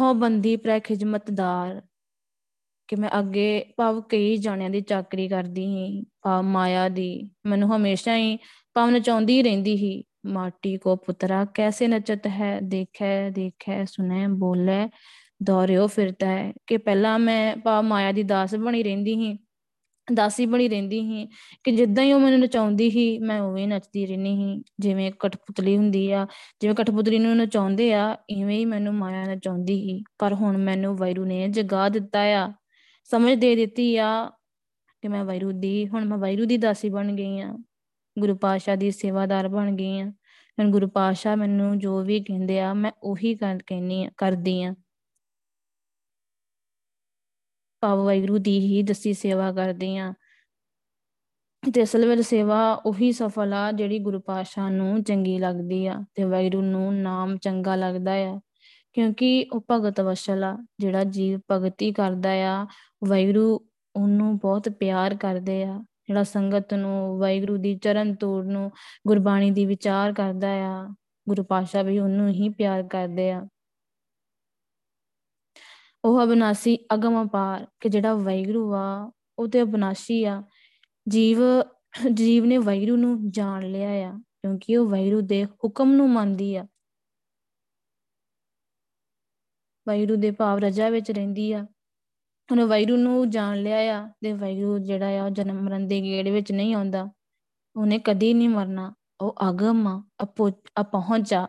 [0.00, 1.82] ਹੋ ਬੰਦੀ ਪ੍ਰੈ ਖਿਜਮਤਦਾਰ
[2.88, 8.16] ਕਿ ਮੈਂ ਅੱਗੇ ਭਾਵ ਕਈ ਜਾਣਿਆਂ ਦੀ ਚਾਕਰੀ ਕਰਦੀ ਹੀ ਭਾਵ ਮਾਇਆ ਦੀ। ਮੈਨੂੰ ਹਮੇਸ਼ਾ
[8.16, 8.38] ਹੀ
[8.74, 14.88] ਭਾਵ ਨਚਾਉਂਦੀ ਰਹਿੰਦੀ ਹੀ ਮਾਟੀ ਕੋ ਪੁੱਤਰਾ ਕੈਸੇ ਨਚਤ ਹੈ, ਦੇਖੈ ਦੇਖੈ ਸੁਨੈ ਬੋਲੇ।
[15.42, 19.38] ਦੌਰਿਓ ਫਿਰਦਾ ਹੈ ਕਿ ਪਹਿਲਾਂ ਮੈਂ ਭਾਵ ਮਾਇਆ ਦੀ ਦਾਸ ਬਣੀ ਰਹਿੰਦੀ ਹੀ
[20.12, 21.28] ਦਾਸੀ ਬਣੀ ਰਹਿੰਦੀ ਸੀ
[21.64, 26.12] ਕਿ ਜਿੱਦਾਂ ਹੀ ਉਹ ਮੈਨੂੰ ਨਚਾਉਂਦੀ ਸੀ, ਮੈਂ ਉਵੇਂ ਨੱਚਦੀ ਰਹਿੰਦੀ ਸੀ। ਜਿਵੇਂ ਕਠਪੁਤਲੀ ਹੁੰਦੀ
[26.12, 26.26] ਆ,
[26.60, 31.24] ਜਿਵੇਂ ਕਠਪੁਤਲੀ ਨੂੰ ਨਚਾਉਂਦੇ ਆ, ਇਵੇਂ ਹੀ ਮੈਨੂੰ ਮਾਇਆ ਨਚਾਉਂਦੀ ਸੀ। ਪਰ ਹੁਣ ਮੈਨੂੰ ਵੈਰੂ
[31.24, 32.52] ਨੇ ਜਗਾ ਦਿੱਤਾ ਆ,
[33.04, 34.30] ਸਮਝ ਦੇ ਦਿੱਤੀ ਆ
[35.02, 37.58] ਕਿ ਮੈਂ ਵੈਰੂ ਦੀ, ਹੁਣ ਮੈਂ ਵੈਰੂ ਦੀ ਦਾਸੀ ਬਣ ਗਈ ਆ,
[38.18, 40.12] ਗੁਰੂ ਪਾਸ਼ਾ ਦੀ ਸੇਵਾਦਾਰ ਬਣ ਗਈ ਆ।
[40.60, 44.74] ਹੁਣ ਗੁਰੂ ਪਾਸ਼ਾ ਮੈਨੂੰ ਜੋ ਵੀ ਕਹਿੰਦੇ ਆ, ਮੈਂ ਉਹੀ ਕਰ ਕਹਿੰਨੀ ਆ, ਕਰਦੀ ਆ।
[47.82, 50.14] ਭਾਵ ਵਾਹਿਗੁਰੂ ਦੀ ਹੀ ਦਸੀ ਸੇਵਾ ਕਰਦੀ ਆ
[51.74, 56.24] ਤੇ ਅਸਲ ਵਿੱਚ ਸੇਵਾ ਉਹੀ ਸਫਲ ਆ ਜਿਹੜੀ ਗੁਰੂ ਪਾਤਸ਼ਾਹ ਨੂੰ ਚੰਗੀ ਲੱਗਦੀ ਆ ਤੇ
[56.24, 58.40] ਵਾਹਿਗੁਰੂ ਨੂੰ ਨਾਮ ਚੰਗਾ ਲੱਗਦਾ ਆ।
[58.92, 62.66] ਕਿਉਂਕਿ ਉਹ ਭਗਤ ਵਸ਼ਲ ਆ, ਜਿਹੜਾ ਜੀਵ ਭਗਤੀ ਕਰਦਾ ਆ,
[63.04, 63.66] ਵਾਹਿਗੁਰੂ
[63.96, 68.70] ਉਹਨੂੰ ਬਹੁਤ ਪਿਆਰ ਕਰਦੇ ਆ। ਜਿਹੜਾ ਸੰਗਤ ਨੂੰ, ਵਾਹਿਗੁਰੂ ਦੀ ਚਰਨ ਤੋੜ ਨੂੰ
[69.06, 70.94] ਗੁਰਬਾਣੀ ਦੀ ਵਿਚਾਰ ਕਰਦਾ ਆ,
[71.28, 73.48] ਗੁਰੂ ਪਾਤਸ਼ਾਹ ਵੀ ਉਹਨੂੰ ਹੀ ਪਿਆਰ ਕਰਦੇ ਆ।
[76.04, 80.42] ਉਹ ਅਬਨਾਸੀ ਅਗਮ ਅਪਾਰ ਕਿ ਜਿਹੜਾ ਵੈਗਰੂ ਆ, ਉਹ ਤੇ ਅਬਨਾਸੀ ਆ।
[81.08, 81.38] ਜੀਵ
[82.14, 86.66] ਜੀਵ ਨੇ ਵੈਗਰੂ ਨੂੰ ਜਾਣ ਲਿਆ ਆ, ਕਿਉਂਕਿ ਉਹ ਵੈਗਰੂ ਦੇ ਹੁਕਮ ਨੂੰ ਮੰਨਦੀ ਆ।
[89.88, 91.66] ਵੈਗਰੂ ਦੇ ਭਾਵ ਰਜਾ ਵਿੱਚ ਰਹਿੰਦੀ ਆ।
[92.50, 96.52] ਉਹਨੇ ਵੈਗਰੂ ਨੂੰ ਜਾਣ ਲਿਆ ਆ ਤੇ ਵੈਗਰੂ ਜਿਹੜਾ ਆ ਜਨਮ ਮਰਨ ਦੇ ਗੇੜ ਵਿੱਚ
[96.52, 97.10] ਨਹੀਂ ਆਉਂਦਾ।
[97.76, 100.04] ਉਹਨੇ ਕਦੀ ਨਹੀਂ ਮਰਨਾ। ਉਹ ਅਗਮ ਆ
[100.80, 101.48] ਅਪਹੁੰਚਾ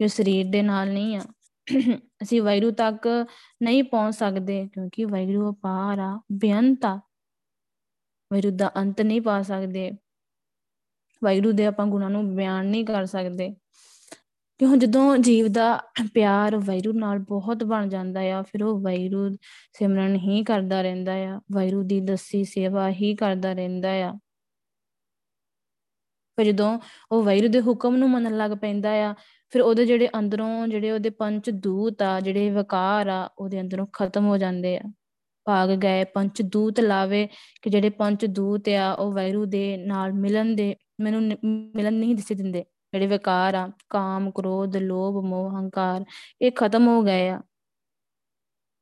[0.00, 1.20] ਜੋ ਸਰੀਰ ਦੇ ਨਾਲ ਨਹੀਂ ਆ।
[2.22, 3.26] ਅਸੀਂ ਵੈਰੂ ਤੱਕ
[3.62, 7.00] ਨਹੀਂ ਪਹੁੰਚ ਸਕਦੇ ਕਿਉਂਕਿ ਵੈਰੂ ਅਪਾਰ ਆ, ਬੇਅੰਤ ਆ।
[8.32, 9.92] ਵੈਰੂ ਦਾ ਅੰਤ ਨਹੀਂ ਪਾ ਸਕਦੇ।
[11.24, 13.54] ਵੈਰੂ ਦੇ ਆਪਾਂ ਗੁਣਾਂ ਨੂੰ ਬਿਆਨ ਨਹੀਂ ਕਰ ਸਕਦੇ।
[14.58, 14.76] ਕਿਉਂ?
[14.76, 15.82] ਜਦੋਂ ਜੀਵ ਦਾ
[16.14, 19.36] ਪਿਆਰ ਵੈਰੂ ਨਾਲ ਬਹੁਤ ਬਣ ਜਾਂਦਾ ਆ, ਫਿਰ ਉਹ ਵੈਰੂ
[19.72, 24.14] ਸਿਮਰਨ ਹੀ ਕਰਦਾ ਰਹਿੰਦਾ ਆ। ਵੈਰੂ ਦੀ ਦਸੀ ਸੇਵਾ ਹੀ ਕਰਦਾ ਰਹਿੰਦਾ ਆ।
[26.36, 26.78] ਫਿਰ ਜਦੋਂ
[27.12, 29.14] ਉਹ ਵੈਰੂ ਦੇ ਹੁਕਮ ਨੂੰ ਮੰਨਣ ਲੱਗ ਪੈਂਦਾ ਆ
[29.52, 34.26] ਫਿਰ ਉਹਦੇ ਜਿਹੜੇ ਅੰਦਰੋਂ ਜਿਹੜੇ ਉਹਦੇ ਪੰਜ ਦੂਤ ਆ, ਜਿਹੜੇ ਵਿਕਾਰ ਆ, ਉਹਦੇ ਅੰਦਰੋਂ ਖਤਮ
[34.26, 34.82] ਹੋ ਜਾਂਦੇ ਆ।
[35.44, 37.28] ਭਾਗ ਗਏ ਪੰਜ ਦੂਤ ਲਾਵੇ
[37.62, 42.34] ਕਿ ਜਿਹੜੇ ਪੰਜ ਦੂਤ ਆ, ਉਹ ਵੈਰੂ ਦੇ ਨਾਲ ਮਿਲਣ ਦੇ, ਮੈਨੂੰ ਮਿਲਣ ਨਹੀਂ ਦਿਸੇ
[42.34, 46.04] ਦਿੰਦੇ। ਜਿਹੜੇ ਵਿਕਾਰ ਆ, ਕਾਮ, ਕ੍ਰੋਧ, ਲੋਭ, ਮੋਹ, ਹੰਕਾਰ,
[46.42, 47.40] ਇਹ ਖਤਮ ਹੋ ਗਏ ਆ।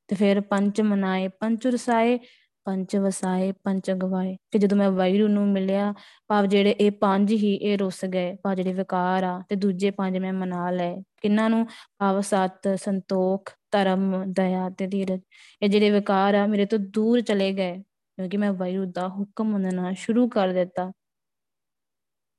[0.08, 2.18] ਤੇ ਫਿਰ ਪੰਜ ਮਨਾਏ ਪੰਜ ਰਸਾਏ
[2.64, 5.94] ਪੰਜ ਵਸਾਏ, ਪੰਜ ਗਵਾਏ ਕਿ ਜਦੋਂ ਮੈਂ ਵਾਹਿਗੁਰੂ ਨੂੰ ਮਿਲਿਆ,
[6.28, 10.18] ਭਾਵ ਜਿਹੜੇ ਇਹ ਪੰਜ ਹੀ ਇਹ ਰੁੱਸ ਗਏ, ਭਾਵ ਜਿਹੜੇ ਵਿਕਾਰ ਆ, ਤੇ ਦੂਜੇ ਪੰਜ
[10.18, 11.66] ਮੈਂ ਮਨਾ ਲਏ। ਕਿੰਨਾਂ ਨੂੰ?
[11.98, 15.20] ਭਾਵ ਸਤ, ਸੰਤੋਖ, ਧਰਮ, ਦਇਆ ਤੇ ਧੀਰਜ।
[15.62, 17.82] ਇਹ ਜਿਹੜੇ ਵਿਕਾਰ ਆ, ਮੇਰੇ ਤੋਂ ਦੂਰ ਚਲੇ ਗਏ,
[18.18, 20.92] ਕਿਉਂਕਿ ਮੈਂ ਵਾਹਿਗੁਰੂ ਦਾ ਹੁਕਮ ਮੰਨਣਾ ਸ਼ੁਰੂ ਕਰ ਦਿੱਤਾ।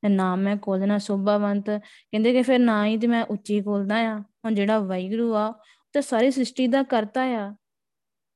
[0.10, 4.56] ਨਾਮ ਮੈਂ ਕੋਲਣਾ ਸੋਭਾਵੰਤ। ਕਹਿੰਦੇ ਕਿ ਫਿਰ ਨਾ ਹੀ ਤੇ ਮੈਂ ਉੱਚੀ ਕੋਲਦਾ ਆ। ਹੁਣ
[4.56, 5.54] ਜਿਹੜਾ ਵਾਹਿਗੁਰੂ ਆ
[5.94, 7.52] ਤੇ ਸਾਰੀ ਸ੍ਰਿਸ਼ਟੀ ਦਾ ਕਰਤਾ ਆ।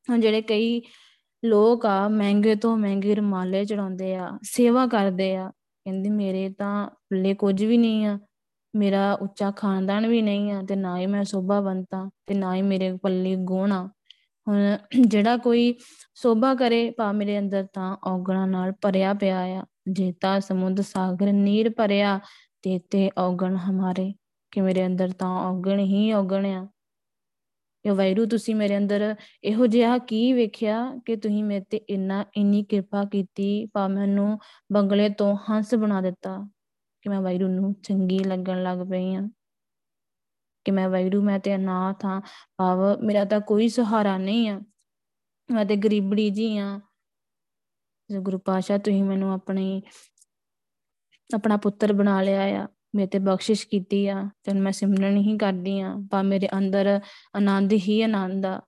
[0.09, 0.81] ਹੁਣ ਜਿਹੜੇ ਕਈ
[1.45, 7.33] ਲੋਕ ਆ ਮਹਿੰਗੇ ਤੋਂ ਮਹਿੰਗੇ ਰਮਾਲੇ ਚੜਾਉਂਦੇ ਆ, ਸੇਵਾ ਕਰਦੇ ਆ। ਕਹਿੰਦੀ ਮੇਰੇ ਤਾਂ ਪੱਲੇ
[7.33, 8.17] ਕੁਝ ਵੀ ਨਹੀਂ ਆ,
[8.73, 12.91] ਮੇਰਾ ਉੱਚਾ ਖਾਨਦਾਨ ਵੀ ਨਹੀਂ ਆ, ਤੇ ਨਾ ਹੀ ਮੈਂ ਸੋਭਾਵੰਤਾ ਤੇ ਨਾ ਹੀ ਮੇਰੇ
[13.03, 13.87] ਪੱਲੇ ਗੁਣ ਆ।
[14.47, 14.77] ਹੁਣ
[15.07, 15.73] ਜਿਹੜਾ ਕੋਈ
[16.15, 21.69] ਸੋਭਾ ਕਰੇ ਭਾ ਮੇਰੇ ਅੰਦਰ ਤਾਂ ਔਗਣਾ ਨਾਲ ਭਰਿਆ ਪਿਆ ਆ ਜੇਤਾ ਸਮੁੰਦ ਸਾਗਰ ਨੀਰ
[21.77, 22.19] ਭਰਿਆ,
[22.63, 24.13] ਤੇ ਤੇ ਔਗਣ ਹਮਾਰੇ,
[24.51, 26.67] ਕਿ ਮੇਰੇ ਅੰਦਰ ਤਾਂ ਔਗਣ ਹੀ ਔਗਣ ਆ।
[27.85, 32.63] ਕਿ ਵੈਰੂ, ਤੁਸੀਂ ਮੇਰੇ ਅੰਦਰ ਇਹੋ ਜਿਹਾ ਕੀ ਵੇਖਿਆ ਕਿ ਤੁਸੀਂ ਮੇਰੇ ਤੇ ਇੰਨਾ, ਇੰਨੀ
[32.63, 34.39] ਕਿਰਪਾ ਕੀਤੀ ਪਾ ਮੈਨੂੰ
[34.71, 36.49] ਬੰਗਲੇ ਤੋਂ ਹੰਸ ਬਣਾ ਦਿੱਤਾ
[37.01, 39.21] ਕਿ ਮੈਂ ਵੈਰੂ ਨੂੰ ਚੰਗੀ ਲੱਗਣ ਲੱਗ ਪਈ ਆ,
[40.65, 42.21] ਕਿ ਮੈਂ ਵੈਰੂ, ਮੈਂ ਤੇ ਅਨਾਥ ਹਾਂ
[42.57, 44.61] ਭਾਵ ਮੇਰਾ ਤਾਂ ਕੋਈ ਸਹਾਰਾ ਨਹੀਂ ਆ।
[45.51, 46.79] ਮੈਂ ਤੇ ਗਰੀਬੜੀ ਜੀ ਆ।
[48.21, 49.81] ਗੁਰੂ ਪਾਸ਼ਾ ਤੁਸੀਂ ਮੈਨੂੰ ਆਪਣੀ,
[51.35, 55.79] ਆਪਣਾ ਪੁੱਤਰ ਬਣਾ ਲਿਆ ਆ। ਮੇਰੇ ਤੇ ਬਖਸ਼ਿਸ਼ ਕੀਤੀ ਆ ਤੇ ਮੈਂ ਸਿਮਰਨ ਹੀ ਕਰਦੀ
[55.79, 56.99] ਆ ਪਾ ਮੇਰੇ ਅੰਦਰ
[57.35, 58.61] ਆਨੰਦ ਹੀ ਆਨੰਦ ਆ।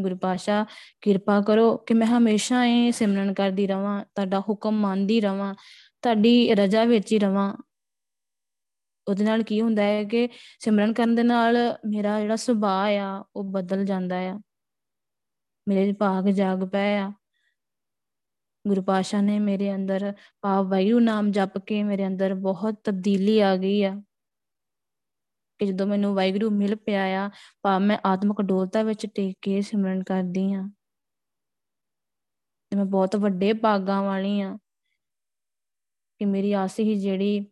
[0.00, 0.66] ਗੁਰੂ ਪਾਸ਼ਾ
[1.00, 5.54] ਕਿਰਪਾ ਕਰੋ ਕਿ ਮੈਂ ਹਮੇਸ਼ਾ ਇਹ ਸਿਮਰਨ ਕਰਦੀ ਰਵਾਂ, ਤੁਹਾਡਾ ਹੁਕਮ ਮੰਨਦੀ ਰਵਾਂ,
[6.02, 7.56] ਤੁਹਾਡੀ ਰਜ਼ਾ ਵਿੱਚ ਹੀ ਰਵਾਂ।
[9.08, 10.28] ਉਹਦੇ ਨਾਲ ਕੀ ਹੁੰਦਾ ਹੈ ਕਿ
[10.60, 14.40] ਸਿਮਰਨ ਕਰਨ ਦੇ ਨਾਲ ਮੇਰਾ ਜਿਹੜਾ ਸੁਭਾਅ ਆ, ਉਹ ਬਦਲ ਜਾਂਦਾ ਆ।
[15.68, 17.12] ਮੇਰੇ ਭਾਗ ਜਾਗ ਪਏ ਆ।
[18.64, 23.56] ਗੁਰੂ ਪਾਸ਼ਾ ਨੇ ਮੇਰੇ ਅੰਦਰ ਪਾਵ ਵਾਯੂ ਨਾਮ ਜਪ ਕੇ ਮੇਰੇ ਅੰਦਰ ਬਹੁਤ ਤਬਦੀਲੀ ਆ
[23.56, 23.94] ਗਈ ਆ
[25.60, 27.30] ਕਿ ਜਦੋਂ ਮੈਨੂੰ ਵਾਹਿਗੁਰੂ ਮਿਲ ਪਿਆ ਆ
[27.62, 30.62] ਪਾ ਮੈਂ ਆਤਮਿਕ ਡੋਲਤਾ ਵਿੱਚ ਟੇਕ ਕੇ ਸਿਮਰਨ ਕਰਦੀ ਆ
[32.72, 34.56] ਤੇ ਮੈਂ ਬਹੁਤ ਵੱਡੇ ਭਾਗਾਂ ਵਾਲੀ ਆ
[36.20, 37.46] ਕਿ ਮੇਰੀ ਆਸ ਹੀ ਜਿਹੜੀ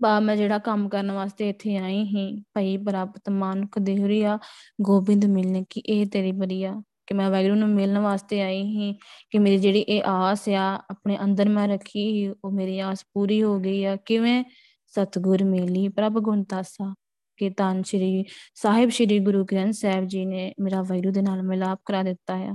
[0.00, 4.38] ਬਾ ਮੈਂ ਜਿਹੜਾ ਕੰਮ ਕਰਨ ਵਾਸਤੇ ਇੱਥੇ ਆਈ ਹੀ ਭਈ ਪ੍ਰਾਪਤ ਮਾਨੁਖ ਦੇਹਰੀਆ
[4.82, 6.74] ਗੋਬਿੰਦ ਮਿਲਨੇ ਕੀ ਇਹ ਤੇਰੀ ਬਰੀਆ
[7.06, 8.92] ਕਿ ਮੈਂ ਵੈਗਰੂ ਨੂੰ ਮਿਲਣ ਵਾਸਤੇ ਆਈ ਹੀ
[9.30, 13.58] ਕਿ ਮੇਰੀ ਜਿਹੜੀ ਇਹ ਆਸ ਆ, ਆਪਣੇ ਅੰਦਰ ਮੈਂ ਰੱਖੀ ਉਹ ਮੇਰੀ ਆਸ ਪੂਰੀ ਹੋ
[13.60, 14.44] ਗਈ ਆ। ਕਿਵੇਂ?
[14.86, 16.94] ਸਤਗੁਰ ਮੇਲੀ, ਪ੍ਰਭ ਗੁਣਤਾਸਾ
[17.38, 21.80] ਕਿ ਤਾਂ ਸ਼੍ਰੀ ਸਾਹਿਬ ਸ਼੍ਰੀ ਗੁਰੂ ਗ੍ਰੰਥ ਸਾਹਿਬ ਜੀ ਨੇ ਮੇਰਾ ਵੈਰੂ ਦੇ ਨਾਲ ਮਿਲਾਪ
[21.84, 22.54] ਕਰਾ ਦਿੱਤਾ ਆ,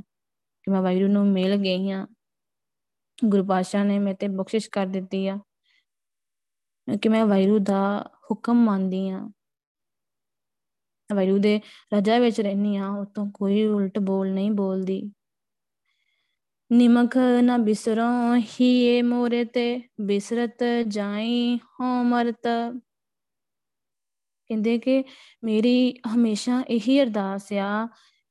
[0.65, 2.07] ਕਿ ਮੈਂ ਵੈਰੂ ਨੂੰ ਮਿਲ ਗਈ ਆ।
[3.25, 5.37] ਗੁਰੂ ਪਾਤਸ਼ਾਹ ਨੇ ਮੇਰੇ ਤੇ ਬਖਸ਼ਿਸ਼ ਕਰ ਦਿੱਤੀ ਆ,
[7.01, 7.81] ਕਿ ਮੈਂ ਵੈਰੂ ਦਾ
[8.31, 9.29] ਹੁਕਮ ਮੰਨਦੀ ਆ।
[11.13, 11.61] ਵੈਰੂ ਦੇ
[11.93, 15.11] ਰਜਾ ਵਿੱਚ ਰਹਿਨੀ ਆ ਉਤੋਂ ਕੋਈ ਉਲਟ ਬੋਲ ਨਹੀਂ ਬੋਲਦੀ।
[16.71, 22.47] ਨਿਮਕ ਨਾ ਬਿਸਰੋ ਹੀ ਏ ਮੋਰੇ ਤੇ, ਬਿਸਰਤ ਜਾਈ ਹੋ ਮਰਤ।
[24.47, 25.03] ਕਹਿੰਦੇ ਕਿ
[25.43, 27.87] ਮੇਰੀ ਹਮੇਸ਼ਾ ਇਹੀ ਅਰਦਾਸ ਆ,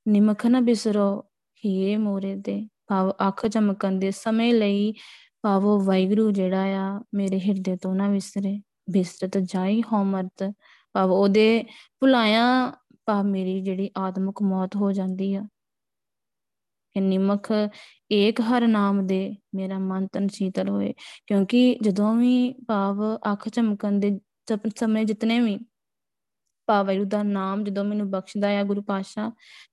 [0.08, 1.24] ਨਿਮਕ ਨਾ ਬਿਸਰੋ
[1.64, 4.94] ਹੀ ਏ ਮੋਰੇ ਤੇ। ਭਾਵ ਅੱਖ ਚਮਕਣ ਦੇ ਸਮੇਂ ਲਈ
[5.42, 10.52] ਭਾਵੋ ਵਾਹਿਗੁਰੂ ਜਿਹੜਾ ਆ, ਮੇਰੇ ਹਿਰਦੇ ਤੋਂ ਨਾ ਵਿਸਰੇ। ਬਿਸਰਤ ਜਾਈ ਹੋ ਮਰਤ।
[10.94, 11.64] ਭਾਵ ਉਹਦੇ
[12.00, 12.44] ਭੁਲਾਇਆ
[13.06, 15.42] ਭਾਵ ਮੇਰੀ ਜਿਹੜੀ ਆਤਮਿਕ ਮੌਤ ਹੋ ਜਾਂਦੀ ਆ।
[16.96, 17.48] ਕਿ ਨਿਮਕ
[18.12, 19.18] ਏਕ ਹਰ ਨਾਮ ਦੇ
[19.54, 20.92] ਮੇਰਾ ਮਨ ਤਨ ਸ਼ੀਤਲ ਹੋਏ।
[21.26, 24.18] ਕਿਉਂਕਿ ਜਦੋਂ ਵੀ ਭਾਵ ਅੱਖ ਚਮਕਣ ਦੇ
[24.78, 25.58] ਸਮੇਂ ਜਿਤਨੇ ਵੀ
[26.68, 29.30] ਭਾਵ ਦਾ ਨਾਮ, ਜਦੋਂ ਮੈਨੂੰ ਬਖਸ਼ਦਾ ਆ ਗੁਰੂ ਪਾਤਸ਼ਾਹ,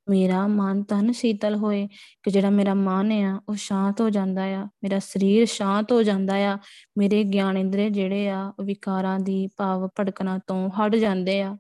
[0.10, 1.88] ਮੇਰਾ ਮਨ ਤਨ ਸ਼ੀਤਲ ਹੋਏ,
[2.24, 6.36] ਕਿ ਜਿਹੜਾ ਮੇਰਾ ਮਨ ਆ, ਉਹ ਸ਼ਾਂਤ ਹੋ ਜਾਂਦਾ ਆ, ਮੇਰਾ ਸਰੀਰ ਸ਼ਾਂਤ ਹੋ ਜਾਂਦਾ
[6.46, 6.58] ਆ,
[6.98, 11.58] ਮੇਰੇ ਗਿਆਨ ਇੰਦਰੇ ਜਿਹੜੇ ਆ, ਉਹ ਵਿਕਾਰਾਂ ਦੀ ਭਾਵ ਭੜਕਣਾ ਤੋਂ ਹਟ ਜਾਂਦੇ ਆ।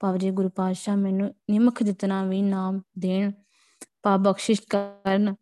[0.00, 3.32] ਭਾਵ ਜੀ ਗੁਰੂ ਪਾਤਸ਼ਾਹ ਮੈਨੂੰ ਨਿਮਖ ਜਿਤਨਾ ਵੀ ਨਾਮ ਦੇਣ
[4.02, 5.34] ਪਾ ਬਖਸ਼ਿਸ਼ ਕਰਨ,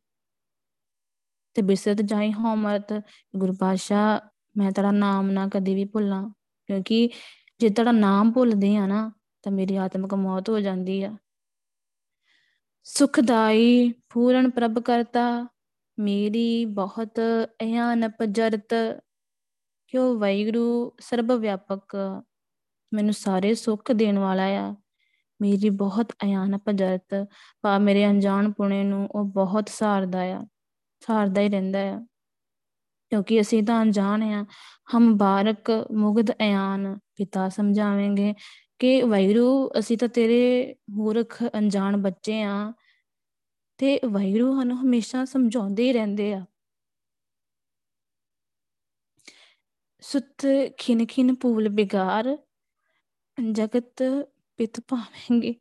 [1.57, 2.93] ਤੇ ਬਿਸਰਤ ਜਾਈ ਮਰਤ
[3.37, 4.19] ਗੁਰੂ ਪਾਤਸ਼ਾਹ,
[4.57, 6.23] ਮੈਂ ਤੇਰਾ ਨਾਮ ਨਾ ਕਦੇ ਵੀ ਭੁੱਲਾਂ,
[6.69, 7.09] ਕਿਉਂਕਿ
[7.61, 9.11] ਜੇ ਤੇਰਾ ਨਾਮ ਭੁੱਲਦੇ ਆ ਨਾ
[9.47, 11.17] ਤਾਂ ਮੇਰੀ ਆਤਮਿਕ ਮੌਤ ਹੋ ਜਾਂਦੀ ਆ।
[12.83, 15.47] ਸੁਖਦਾਈ ਪੂਰਨ ਪ੍ਰਭ ਕਰਤਾ,
[15.99, 17.21] ਮੇਰੀ ਬਹੁਤ
[17.63, 18.75] ਅਯਾਨ ਪਜਰਤ
[19.87, 21.97] ਕਿਉ ਵੈਗਰੂ ਸਰਬ ਵਿਆਪਕ,
[22.95, 24.75] ਮੈਨੂੰ ਸਾਰੇ ਸੁੱਖ ਦੇਣ ਵਾਲਾ ਆ।
[25.41, 27.29] ਮੇਰੀ ਬਹੁਤ ਅਯਾਨ ਪਜਰਤ
[27.63, 30.47] ਪਾ ਮੇਰੇ ਅਣਜਾਣ ਪੁਣੇ ਨੂੰ ਉਹ ਬਹੁਤ ਸਾਰਦਾ ਆ,
[31.07, 32.07] ਸਾਰਦਾ ਹੀ ਰਹਿੰਦਾ ਆ।
[33.11, 34.45] ਕਿਉਂਕਿ ਅਸੀਂ ਤਾਂ ਅਣਜਾਣ ਆ,
[34.97, 38.35] ਹਮ ਬਾਰਕ ਮੁਗਧ ਅਯਾਨ, ਪਿਤਾ ਸਮਝਾਵੇਂਗੇ
[38.79, 42.73] ਕਿ ਵੈਰੂ ਅਸੀਂ ਤਾਂ ਤੇਰੇ ਮੂਰਖ, ਅਣਜਾਣ ਬੱਚੇ ਆ।
[43.79, 46.47] ਤੇ ਵੈਰੂ ਸਾਨੂੰ ਹਮੇਸ਼ਾ ਸਮਝਾਉਂਦੇ ਹੀ ਰਹਿੰਦੇ ਆ।
[50.01, 52.39] ਸੁਤ ਖਿਨ ਖਿਨ ਪੂਲ ਬਿਗਾਰ,
[53.53, 54.03] ਜਗਤ
[54.57, 55.55] ਪਿਤ ਪਾਵੇਂਗੇ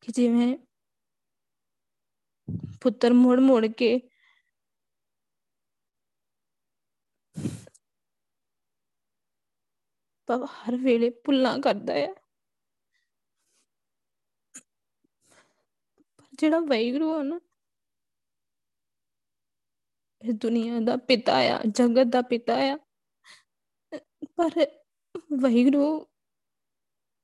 [0.00, 0.58] ਕਿ ਜਿਵੇਂ
[2.80, 4.10] ਪੁੱਤਰ ਮੋੜ ਮੋੜ ਕੇ
[10.26, 12.14] ਪਰ ਹਰ ਵੇਲੇ ਭੁੱਲਾਂ ਕਰਦਾ ਹੈ
[16.16, 17.40] ਪਰ ਜਿਹੜਾ ਵੈਗਰੂ ਹੈ ਨਾ,
[20.24, 22.78] ਇਸ ਦੁਨੀਆ ਦਾ ਪਿਤਾ ਆ, ਜਗਤ ਦਾ ਪਿਤਾ ਆ।
[24.36, 24.50] ਪਰ
[25.40, 26.06] ਵੈਗਰੂ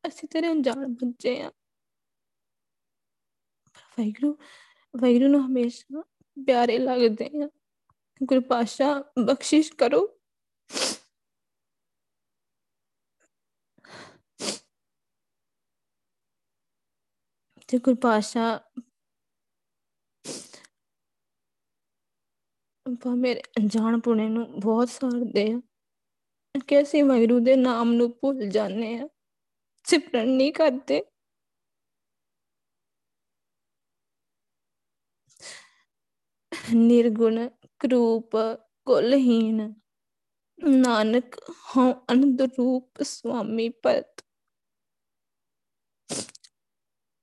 [0.08, 1.50] ਅਸੀਂ ਤੇਰੇ ਅਣਜਾਣ ਬੱਚੇ ਆ।
[3.74, 4.38] ਪਰ ਵੈਗਰੂ
[4.96, 6.02] ਵੈਗਰੂ ਨੂੰ ਹਮੇਸ਼ਾ
[6.46, 7.48] ਪਿਆਰੇ ਲੱਗਦੇ ਆ।
[8.24, 10.21] ਗੁਰੂ ਪਾਸ਼ਾ ਬਖਸ਼ਿਸ਼ ਕਰੋ।
[17.72, 18.70] ਤੇ ਗੁਰੂ ਪਾਸ਼ਾ
[23.00, 25.61] ਪਾ ਮੇਰੇ ਅਣਜਾਣ ਪੁਣੇ ਨੂੰ ਬਹੁਤ ਸਾਰਦੇ ਆ।
[26.68, 29.08] ਕਿ ਅਸੀਂ ਵੈਰੂ ਦੇ ਨਾਮ ਨੂੰ ਭੁੱਲ ਜਾਂਦੇ ਆ।
[29.85, 31.04] ਸਿਮਰਨ ਨਹੀਂ ਕਰਦੇ।
[36.74, 38.30] ਨਿਰਗੁਣ, ਕਰੂਪ
[38.85, 39.74] ਕੁਲਹੀਨ
[40.64, 41.35] ਨਾਨਕ,
[41.76, 44.21] ਹਉ ਅਨੰਦ ਰੂਪ, ਸੁਆਮੀ ਪਤ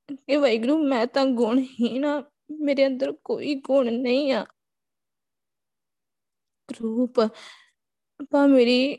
[0.10, 2.22] ਕਿ ਵੈਗਰੂ ਮੈਂ ਤਾਂ ਗੁਣਹੀਨ ਆ,
[2.62, 4.46] ਮੇਰੇ ਅੰਦਰ ਕੋਈ ਗੁਣ ਨਹੀਂ ਆ।
[6.70, 7.20] ਰੂਪ
[8.32, 8.96] ਪਾ ਮੇਰੀ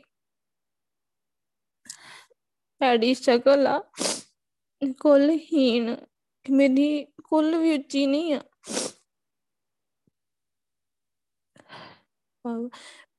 [2.81, 3.79] ਪੈੜੀ ਸ਼ਕਲ ਆ
[5.01, 5.95] ਕੁਲਹੀਨ
[6.45, 8.41] ਕਿ ਮੇਰੀ ਕੁੱਲ ਵੀ ਉੱਚੀ ਨਹੀਂ ਆ।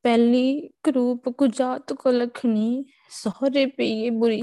[0.04, 4.40] ਪਹਿਲੀ ਕਰੂਪ ਕੁਜਾਤ ਕੋ ਲਖਣੀ ਸਹੁਰੇ ਪਈਏ ਬੁਰੀ,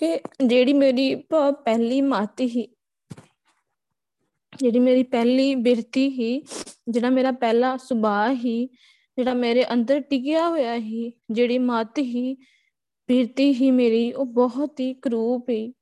[0.00, 2.66] ਕਿ ਜਿਹੜੀ ਮੇਰੀ ਪਹਿਲੀ ਮੱਤ ਹੀ
[4.62, 6.42] ਜਿਹੜੀ ਮੇਰੀ ਪਹਿਲੀ ਬਿਰਤੀ ਹੀ
[6.88, 8.66] ਜਿਹੜਾ ਮੇਰਾ ਪਹਿਲਾ ਸੁਭਾਅ ਹੀ
[9.18, 12.34] ਜਿਹੜਾ ਮੇਰੇ ਅੰਦਰ ਟਿਕਿਆ ਹੋਇਆ ਹੀ ਜਿਹੜੀ ਮੱਤ ਹੀ
[13.08, 15.74] ਬਿਰਤੀ ਹੀ ਮੇਰੀ, ਉਹ ਬਹੁਤ ਹੀ ਕਰੂਪ ਹੀ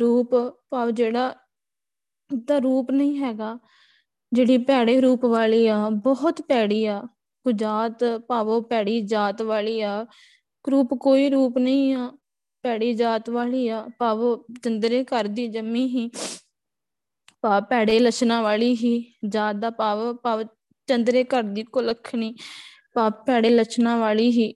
[0.00, 0.30] ਰੂਪ
[0.70, 1.34] ਭਾਵ ਜਿਹੜਾ
[2.44, 3.58] ਦਾ ਰੂਪ ਨਹੀਂ ਹੈਗਾ।
[4.32, 7.02] ਜਿਹੜੀ ਭੈੜੇ ਰੂਪ ਵਾਲੀ ਆ, ਬਹੁਤ ਭੈੜੀ ਆ।
[7.44, 10.06] ਕੁਜਾਤ ਭਾਵੋ ਭੈੜੀ ਜਾਤ ਵਾਲੀ ਆ।
[10.64, 12.12] ਕਰੂਪ ਕੋਈ ਰੂਪ ਨਹੀਂ ਆ।
[12.62, 16.10] ਭੈੜੀ ਜਾਤ ਵਾਲੀ ਆ। ਭਾਵੋ ਚੰਦਰੇ ਘਰ ਦੀ ਜੰਮੀ ਹੀ
[17.44, 20.42] ਭਾਵ ਭੈੜੇ ਲਛਣਾ ਵਾਲੀ ਹੀ ਜਾਤ ਦਾ ਭਾਵ ਭਾਵ
[20.88, 22.34] ਚੰਦਰੇ ਘਰ ਦੀ ਕੁਲਖਣੀ
[22.94, 24.52] ਭਾਵ ਭੈੜੇ ਲਛਣਾ ਵਾਲੀ ਹੀ।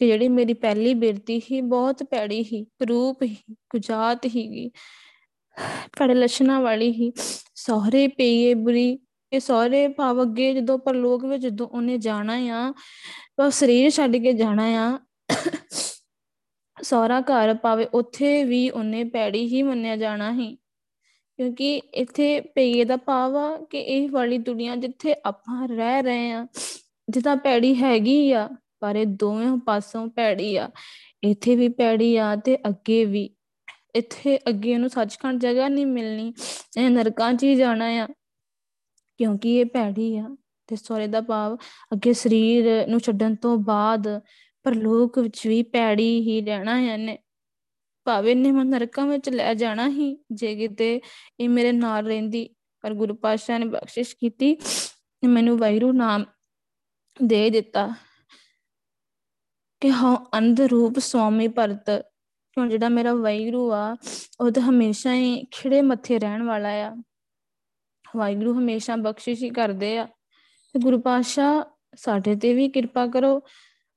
[0.00, 3.36] ਕਿ ਜਿਹੜੀ ਮੇਰੀ ਪਹਿਲੀ ਬਿਰਤੀ ਹੀ ਬਹੁਤ ਭੈੜੀ ਹੀ, ਰੂਪ ਹੀ
[3.70, 4.68] ਕੁਜਾਤ ਹੀਗੀ
[5.98, 7.12] ਭੈੜੇ ਲਛਣਾ ਵਾਲੀ ਹੀ।
[7.54, 8.98] ਸਹੁਰੇ ਪਈਏ ਬੁਰੀ,
[9.32, 12.72] ਇਹ ਸਹੁਰੇ ਭਾਵ ਅੱਗੇ ਜਦੋਂ ਪਰਲੋਕ ਵਿੱਚ ਜਦੋਂ ਉਹਨੇ ਜਾਣਾ ਆ
[13.38, 14.98] ਉਹ ਸਰੀਰ ਛੱਡ ਕੇ ਜਾਣਾ ਆ।
[16.76, 20.56] ਸਹੁਰਾ ਘਰ ਪਾਵੇ ਉੱਥੇ ਵੀ ਉਹਨੇ ਪੈੜੀ ਹੀ ਮੰਨਿਆ ਜਾਣਾ ਹੀ।
[21.38, 26.46] ਕਿਉਂਕਿ ਇੱਥੇ ਪਈਏ ਦਾ ਭਾਵ ਆ ਕਿ ਇਹ ਵਾਲੀ ਦੁਨੀਆ ਜਿੱਥੇ ਆਪਾਂ ਰਹਿ ਰਹੇ ਆ
[27.08, 28.48] ਜਿੱਦਾਂ ਪੈੜੀ ਹੈਗੀ ਆ,
[28.80, 30.70] ਪਰ ਇਹ ਦੋਵੇਂ ਪਾਸੋਂ ਪੈੜੀ ਆ।
[31.24, 33.28] ਇੱਥੇ ਵੀ ਪੈੜੀ ਆ ਤੇ ਅੱਗੇ ਵੀ।
[33.96, 36.32] ਇੱਥੇ ਅੱਗੇ ਉਹਨੂੰ ਸੱਚਖੰਡ ਜਗ੍ਹਾ ਨਹੀਂ ਮਿਲਣੀ,
[36.78, 38.06] ਇਹ ਨਰਕਾਂ 'ਚ ਹੀ ਜਾਣਾ ਆ।
[39.20, 40.28] ਕਿਉਂਕਿ ਇਹ ਪੈੜੀ ਆ
[40.68, 41.56] ਤੇ ਸੋਰੇ ਦਾ ਭਾਵ
[41.92, 44.08] ਅੱਗੇ ਸਰੀਰ ਨੂੰ ਛੱਡਣ ਤੋਂ ਬਾਅਦ
[44.64, 47.18] ਪਰਲੋਕ ਵਿੱਚ ਵੀ ਪੈੜੀ ਹੀ ਰਹਿਣਾ ਹੈ ਨੇ
[48.06, 51.00] ਭਾਵੇਂ ਨੇ ਮਨ ਨਰਕਾਂ ਵਿੱਚ ਲੈ ਜਾਣਾ ਹੀ, ਜੇ ਕਿਤੇ
[51.40, 54.56] ਇਹ ਮੇਰੇ ਨਾਲ ਰਹਿੰਦੀ, ਪਰ ਗੁਰੂ ਪਾਤਸ਼ਾਹ ਨੇ ਬਖਸ਼ਿਸ਼ ਕੀਤੀ
[55.24, 56.24] ਮੈਨੂੰ ਵੈਰੂ ਨਾਮ
[57.22, 57.94] ਦੇ ਦਿੱਤਾ।
[59.80, 61.90] ਕਿ ਹਾਂ, ਅੰਧ ਰੂਪ ਸਵਾਮੀ ਭਰਤ
[62.52, 63.96] ਕਿਉਂ ਜਿਹੜਾ ਮੇਰਾ ਵੈਰੂ ਆ,
[64.40, 66.96] ਉਹ ਤਾਂ ਹਮੇਸ਼ਾ ਹੀ ਖਿੜੇ ਮੱਥੇ ਰਹਿਣ ਵਾਲਾ ਆ।
[68.16, 70.04] ਵਾਹਿਗੁਰੂ ਹਮੇਸ਼ਾ ਬਖਸ਼ਿਸ਼ ਹੀ ਕਰਦੇ ਆ।
[70.72, 71.62] ਤੇ ਗੁਰੂ ਪਾਤਸ਼ਾਹ,
[71.96, 73.40] ਸਾਡੇ ਤੇ ਵੀ ਕਿਰਪਾ ਕਰੋ,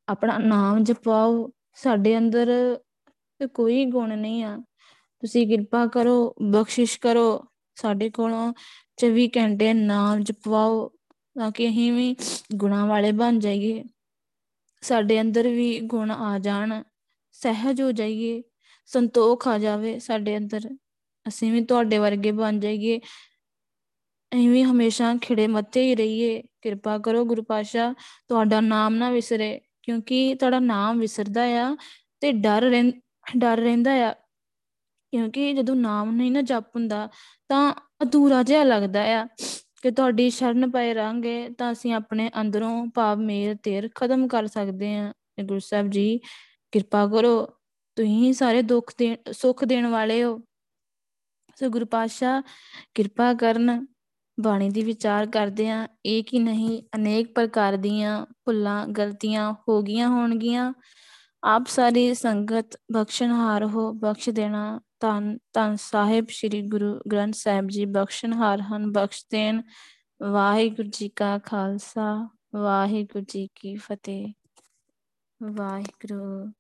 [0.08, 2.78] ਆਪਣਾ ਨਾਮ ਜਪਾਓ ਸਾਡੇ ਅੰਦਰ
[3.40, 4.64] ਤੇ ਕੋਈ ਗੁਣ ਨਹੀਂ ਆ।
[5.20, 8.54] ਤੁਸੀਂ ਕਿਰਪਾ ਕਰੋ, ਬਖਸ਼ਿਸ਼ ਕਰੋ। ਸਾਡੇ ਕੋਲੋਂ
[8.98, 10.90] 24 ਘੰਟੇ ਨਾਮ ਜਪਵਾਓ
[11.40, 12.16] ਤਾਂ ਕਿ ਅਸੀਂ ਵੀ
[12.56, 13.84] ਗੁਣਾ ਵਾਲੇ ਬਣ ਜਾਈਏ।
[14.82, 16.84] ਸਾਡੇ ਅੰਦਰ ਵੀ ਗੁਣ ਆ ਜਾਣ,
[17.32, 18.44] ਸਹਿਜ ਹੋ ਜਾਈਏ,
[18.86, 20.70] ਸੰਤੋਖ ਆ ਜਾਵੇ ਸਾਡੇ ਅੰਦਰ।
[21.28, 23.00] ਅਸੀਂ ਵੀ ਤੁਹਾਡੇ ਵਰਗੇ ਬਣ ਜਾਈਏ।
[24.34, 27.94] ਐਵੇਂ ਹਮੇਸ਼ਾ ਖਿੜੇ ਮੱਥੇ ਹੀ ਰਹੀਏ। ਕਿਰਪਾ ਕਰੋ ਗੁਰੂ ਪਾਸ਼ਾ
[28.28, 31.78] ਤੁਹਾਡਾ ਨਾਮ ਨਾ ਵਿਸਰੇ, ਕਿਉਂਕਿ ਤੁਹਾਡਾ ਨਾਮ ਵਿਸਰਦਾ ਆ
[32.20, 32.70] ਤੇ ਡਰ
[33.38, 34.14] ਡਰ ਰਹਿੰਦਾ ਆ।
[35.12, 37.10] ਕਿਉਂਕਿ ਜਦੋਂ ਨਾਮ ਨਹੀਂ ਨਾ ਜਪ ਹੁੰਦਾ,
[37.50, 39.28] ਤਾਂ ਅਧੂਰਾ ਜਿਹਾ ਲੱਗਦਾ ਆ।
[39.82, 44.96] ਕਿ ਤੁਹਾਡੀ ਸ਼ਰਨ ਪਏ ਰਾਂਗੇ, ਤਾਂ ਅਸੀਂ ਆਪਣੇ ਅੰਦਰੋਂ ਭਾਵ ਮੇਰ ਤੇਰ ਖਤਮ ਕਰ ਸਕਦੇ
[44.96, 45.14] ਹਾਂ।
[45.44, 46.20] ਗੁਰੂ ਸਾਹਿਬ ਜੀ,
[46.72, 47.46] ਕਿਰਪਾ ਕਰੋ,
[47.96, 50.40] ਤੁਸੀਂ ਸਾਰੇ ਦੁੱਖ ਦੇ, ਸੁੱਖ ਦੇਣ ਵਾਲੇ ਹੋ।
[51.56, 52.42] ਸੋ ਗੁਰੂ ਪਾਤਸ਼ਾਹ,
[52.94, 53.88] ਕਿਰਪਾ ਕਰਨ,
[54.40, 60.10] ਬਾਣੀ ਦੀ ਵਿਚਾਰ ਕਰਦੇ ਆ ਇਹ ਕਿ ਨਹੀਂ, ਅਨੇਕ ਪ੍ਰਕਾਰ ਦੀਆਂ ਭੁੱਲਾਂ, ਗਲਤੀਆਂ ਹੋ ਗਈਆਂ
[60.10, 60.74] ਹੋਣਗੀਆਂ।
[61.44, 67.86] ਆਪ ਸਾਰੀ ਸੰਗਤ ਬਖਸ਼ਣਹਾਰ ਹੋ, ਬਖਸ਼ ਦੇਣਾ ਤਨ ਤਨ ਸਾਹਿਬ ਸ੍ਰੀ ਗੁਰੂ ਗ੍ਰੰਥ ਸਾਹਿਬ ਜੀ
[67.86, 69.62] ਬਖਸ਼ਣਹਾਰ ਹਨ, ਬਖਸ਼ ਦੇਣ
[70.22, 74.34] ਵਾਹਿਗੁਰੂ ਜੀ ਕਾ ਖਾਲਸਾ, ਵਾਹਿਗੁਰੂ ਜੀ ਕੀ ਫਤਿਹ,
[75.42, 76.52] ਵਾਹਿਗੁਰੂ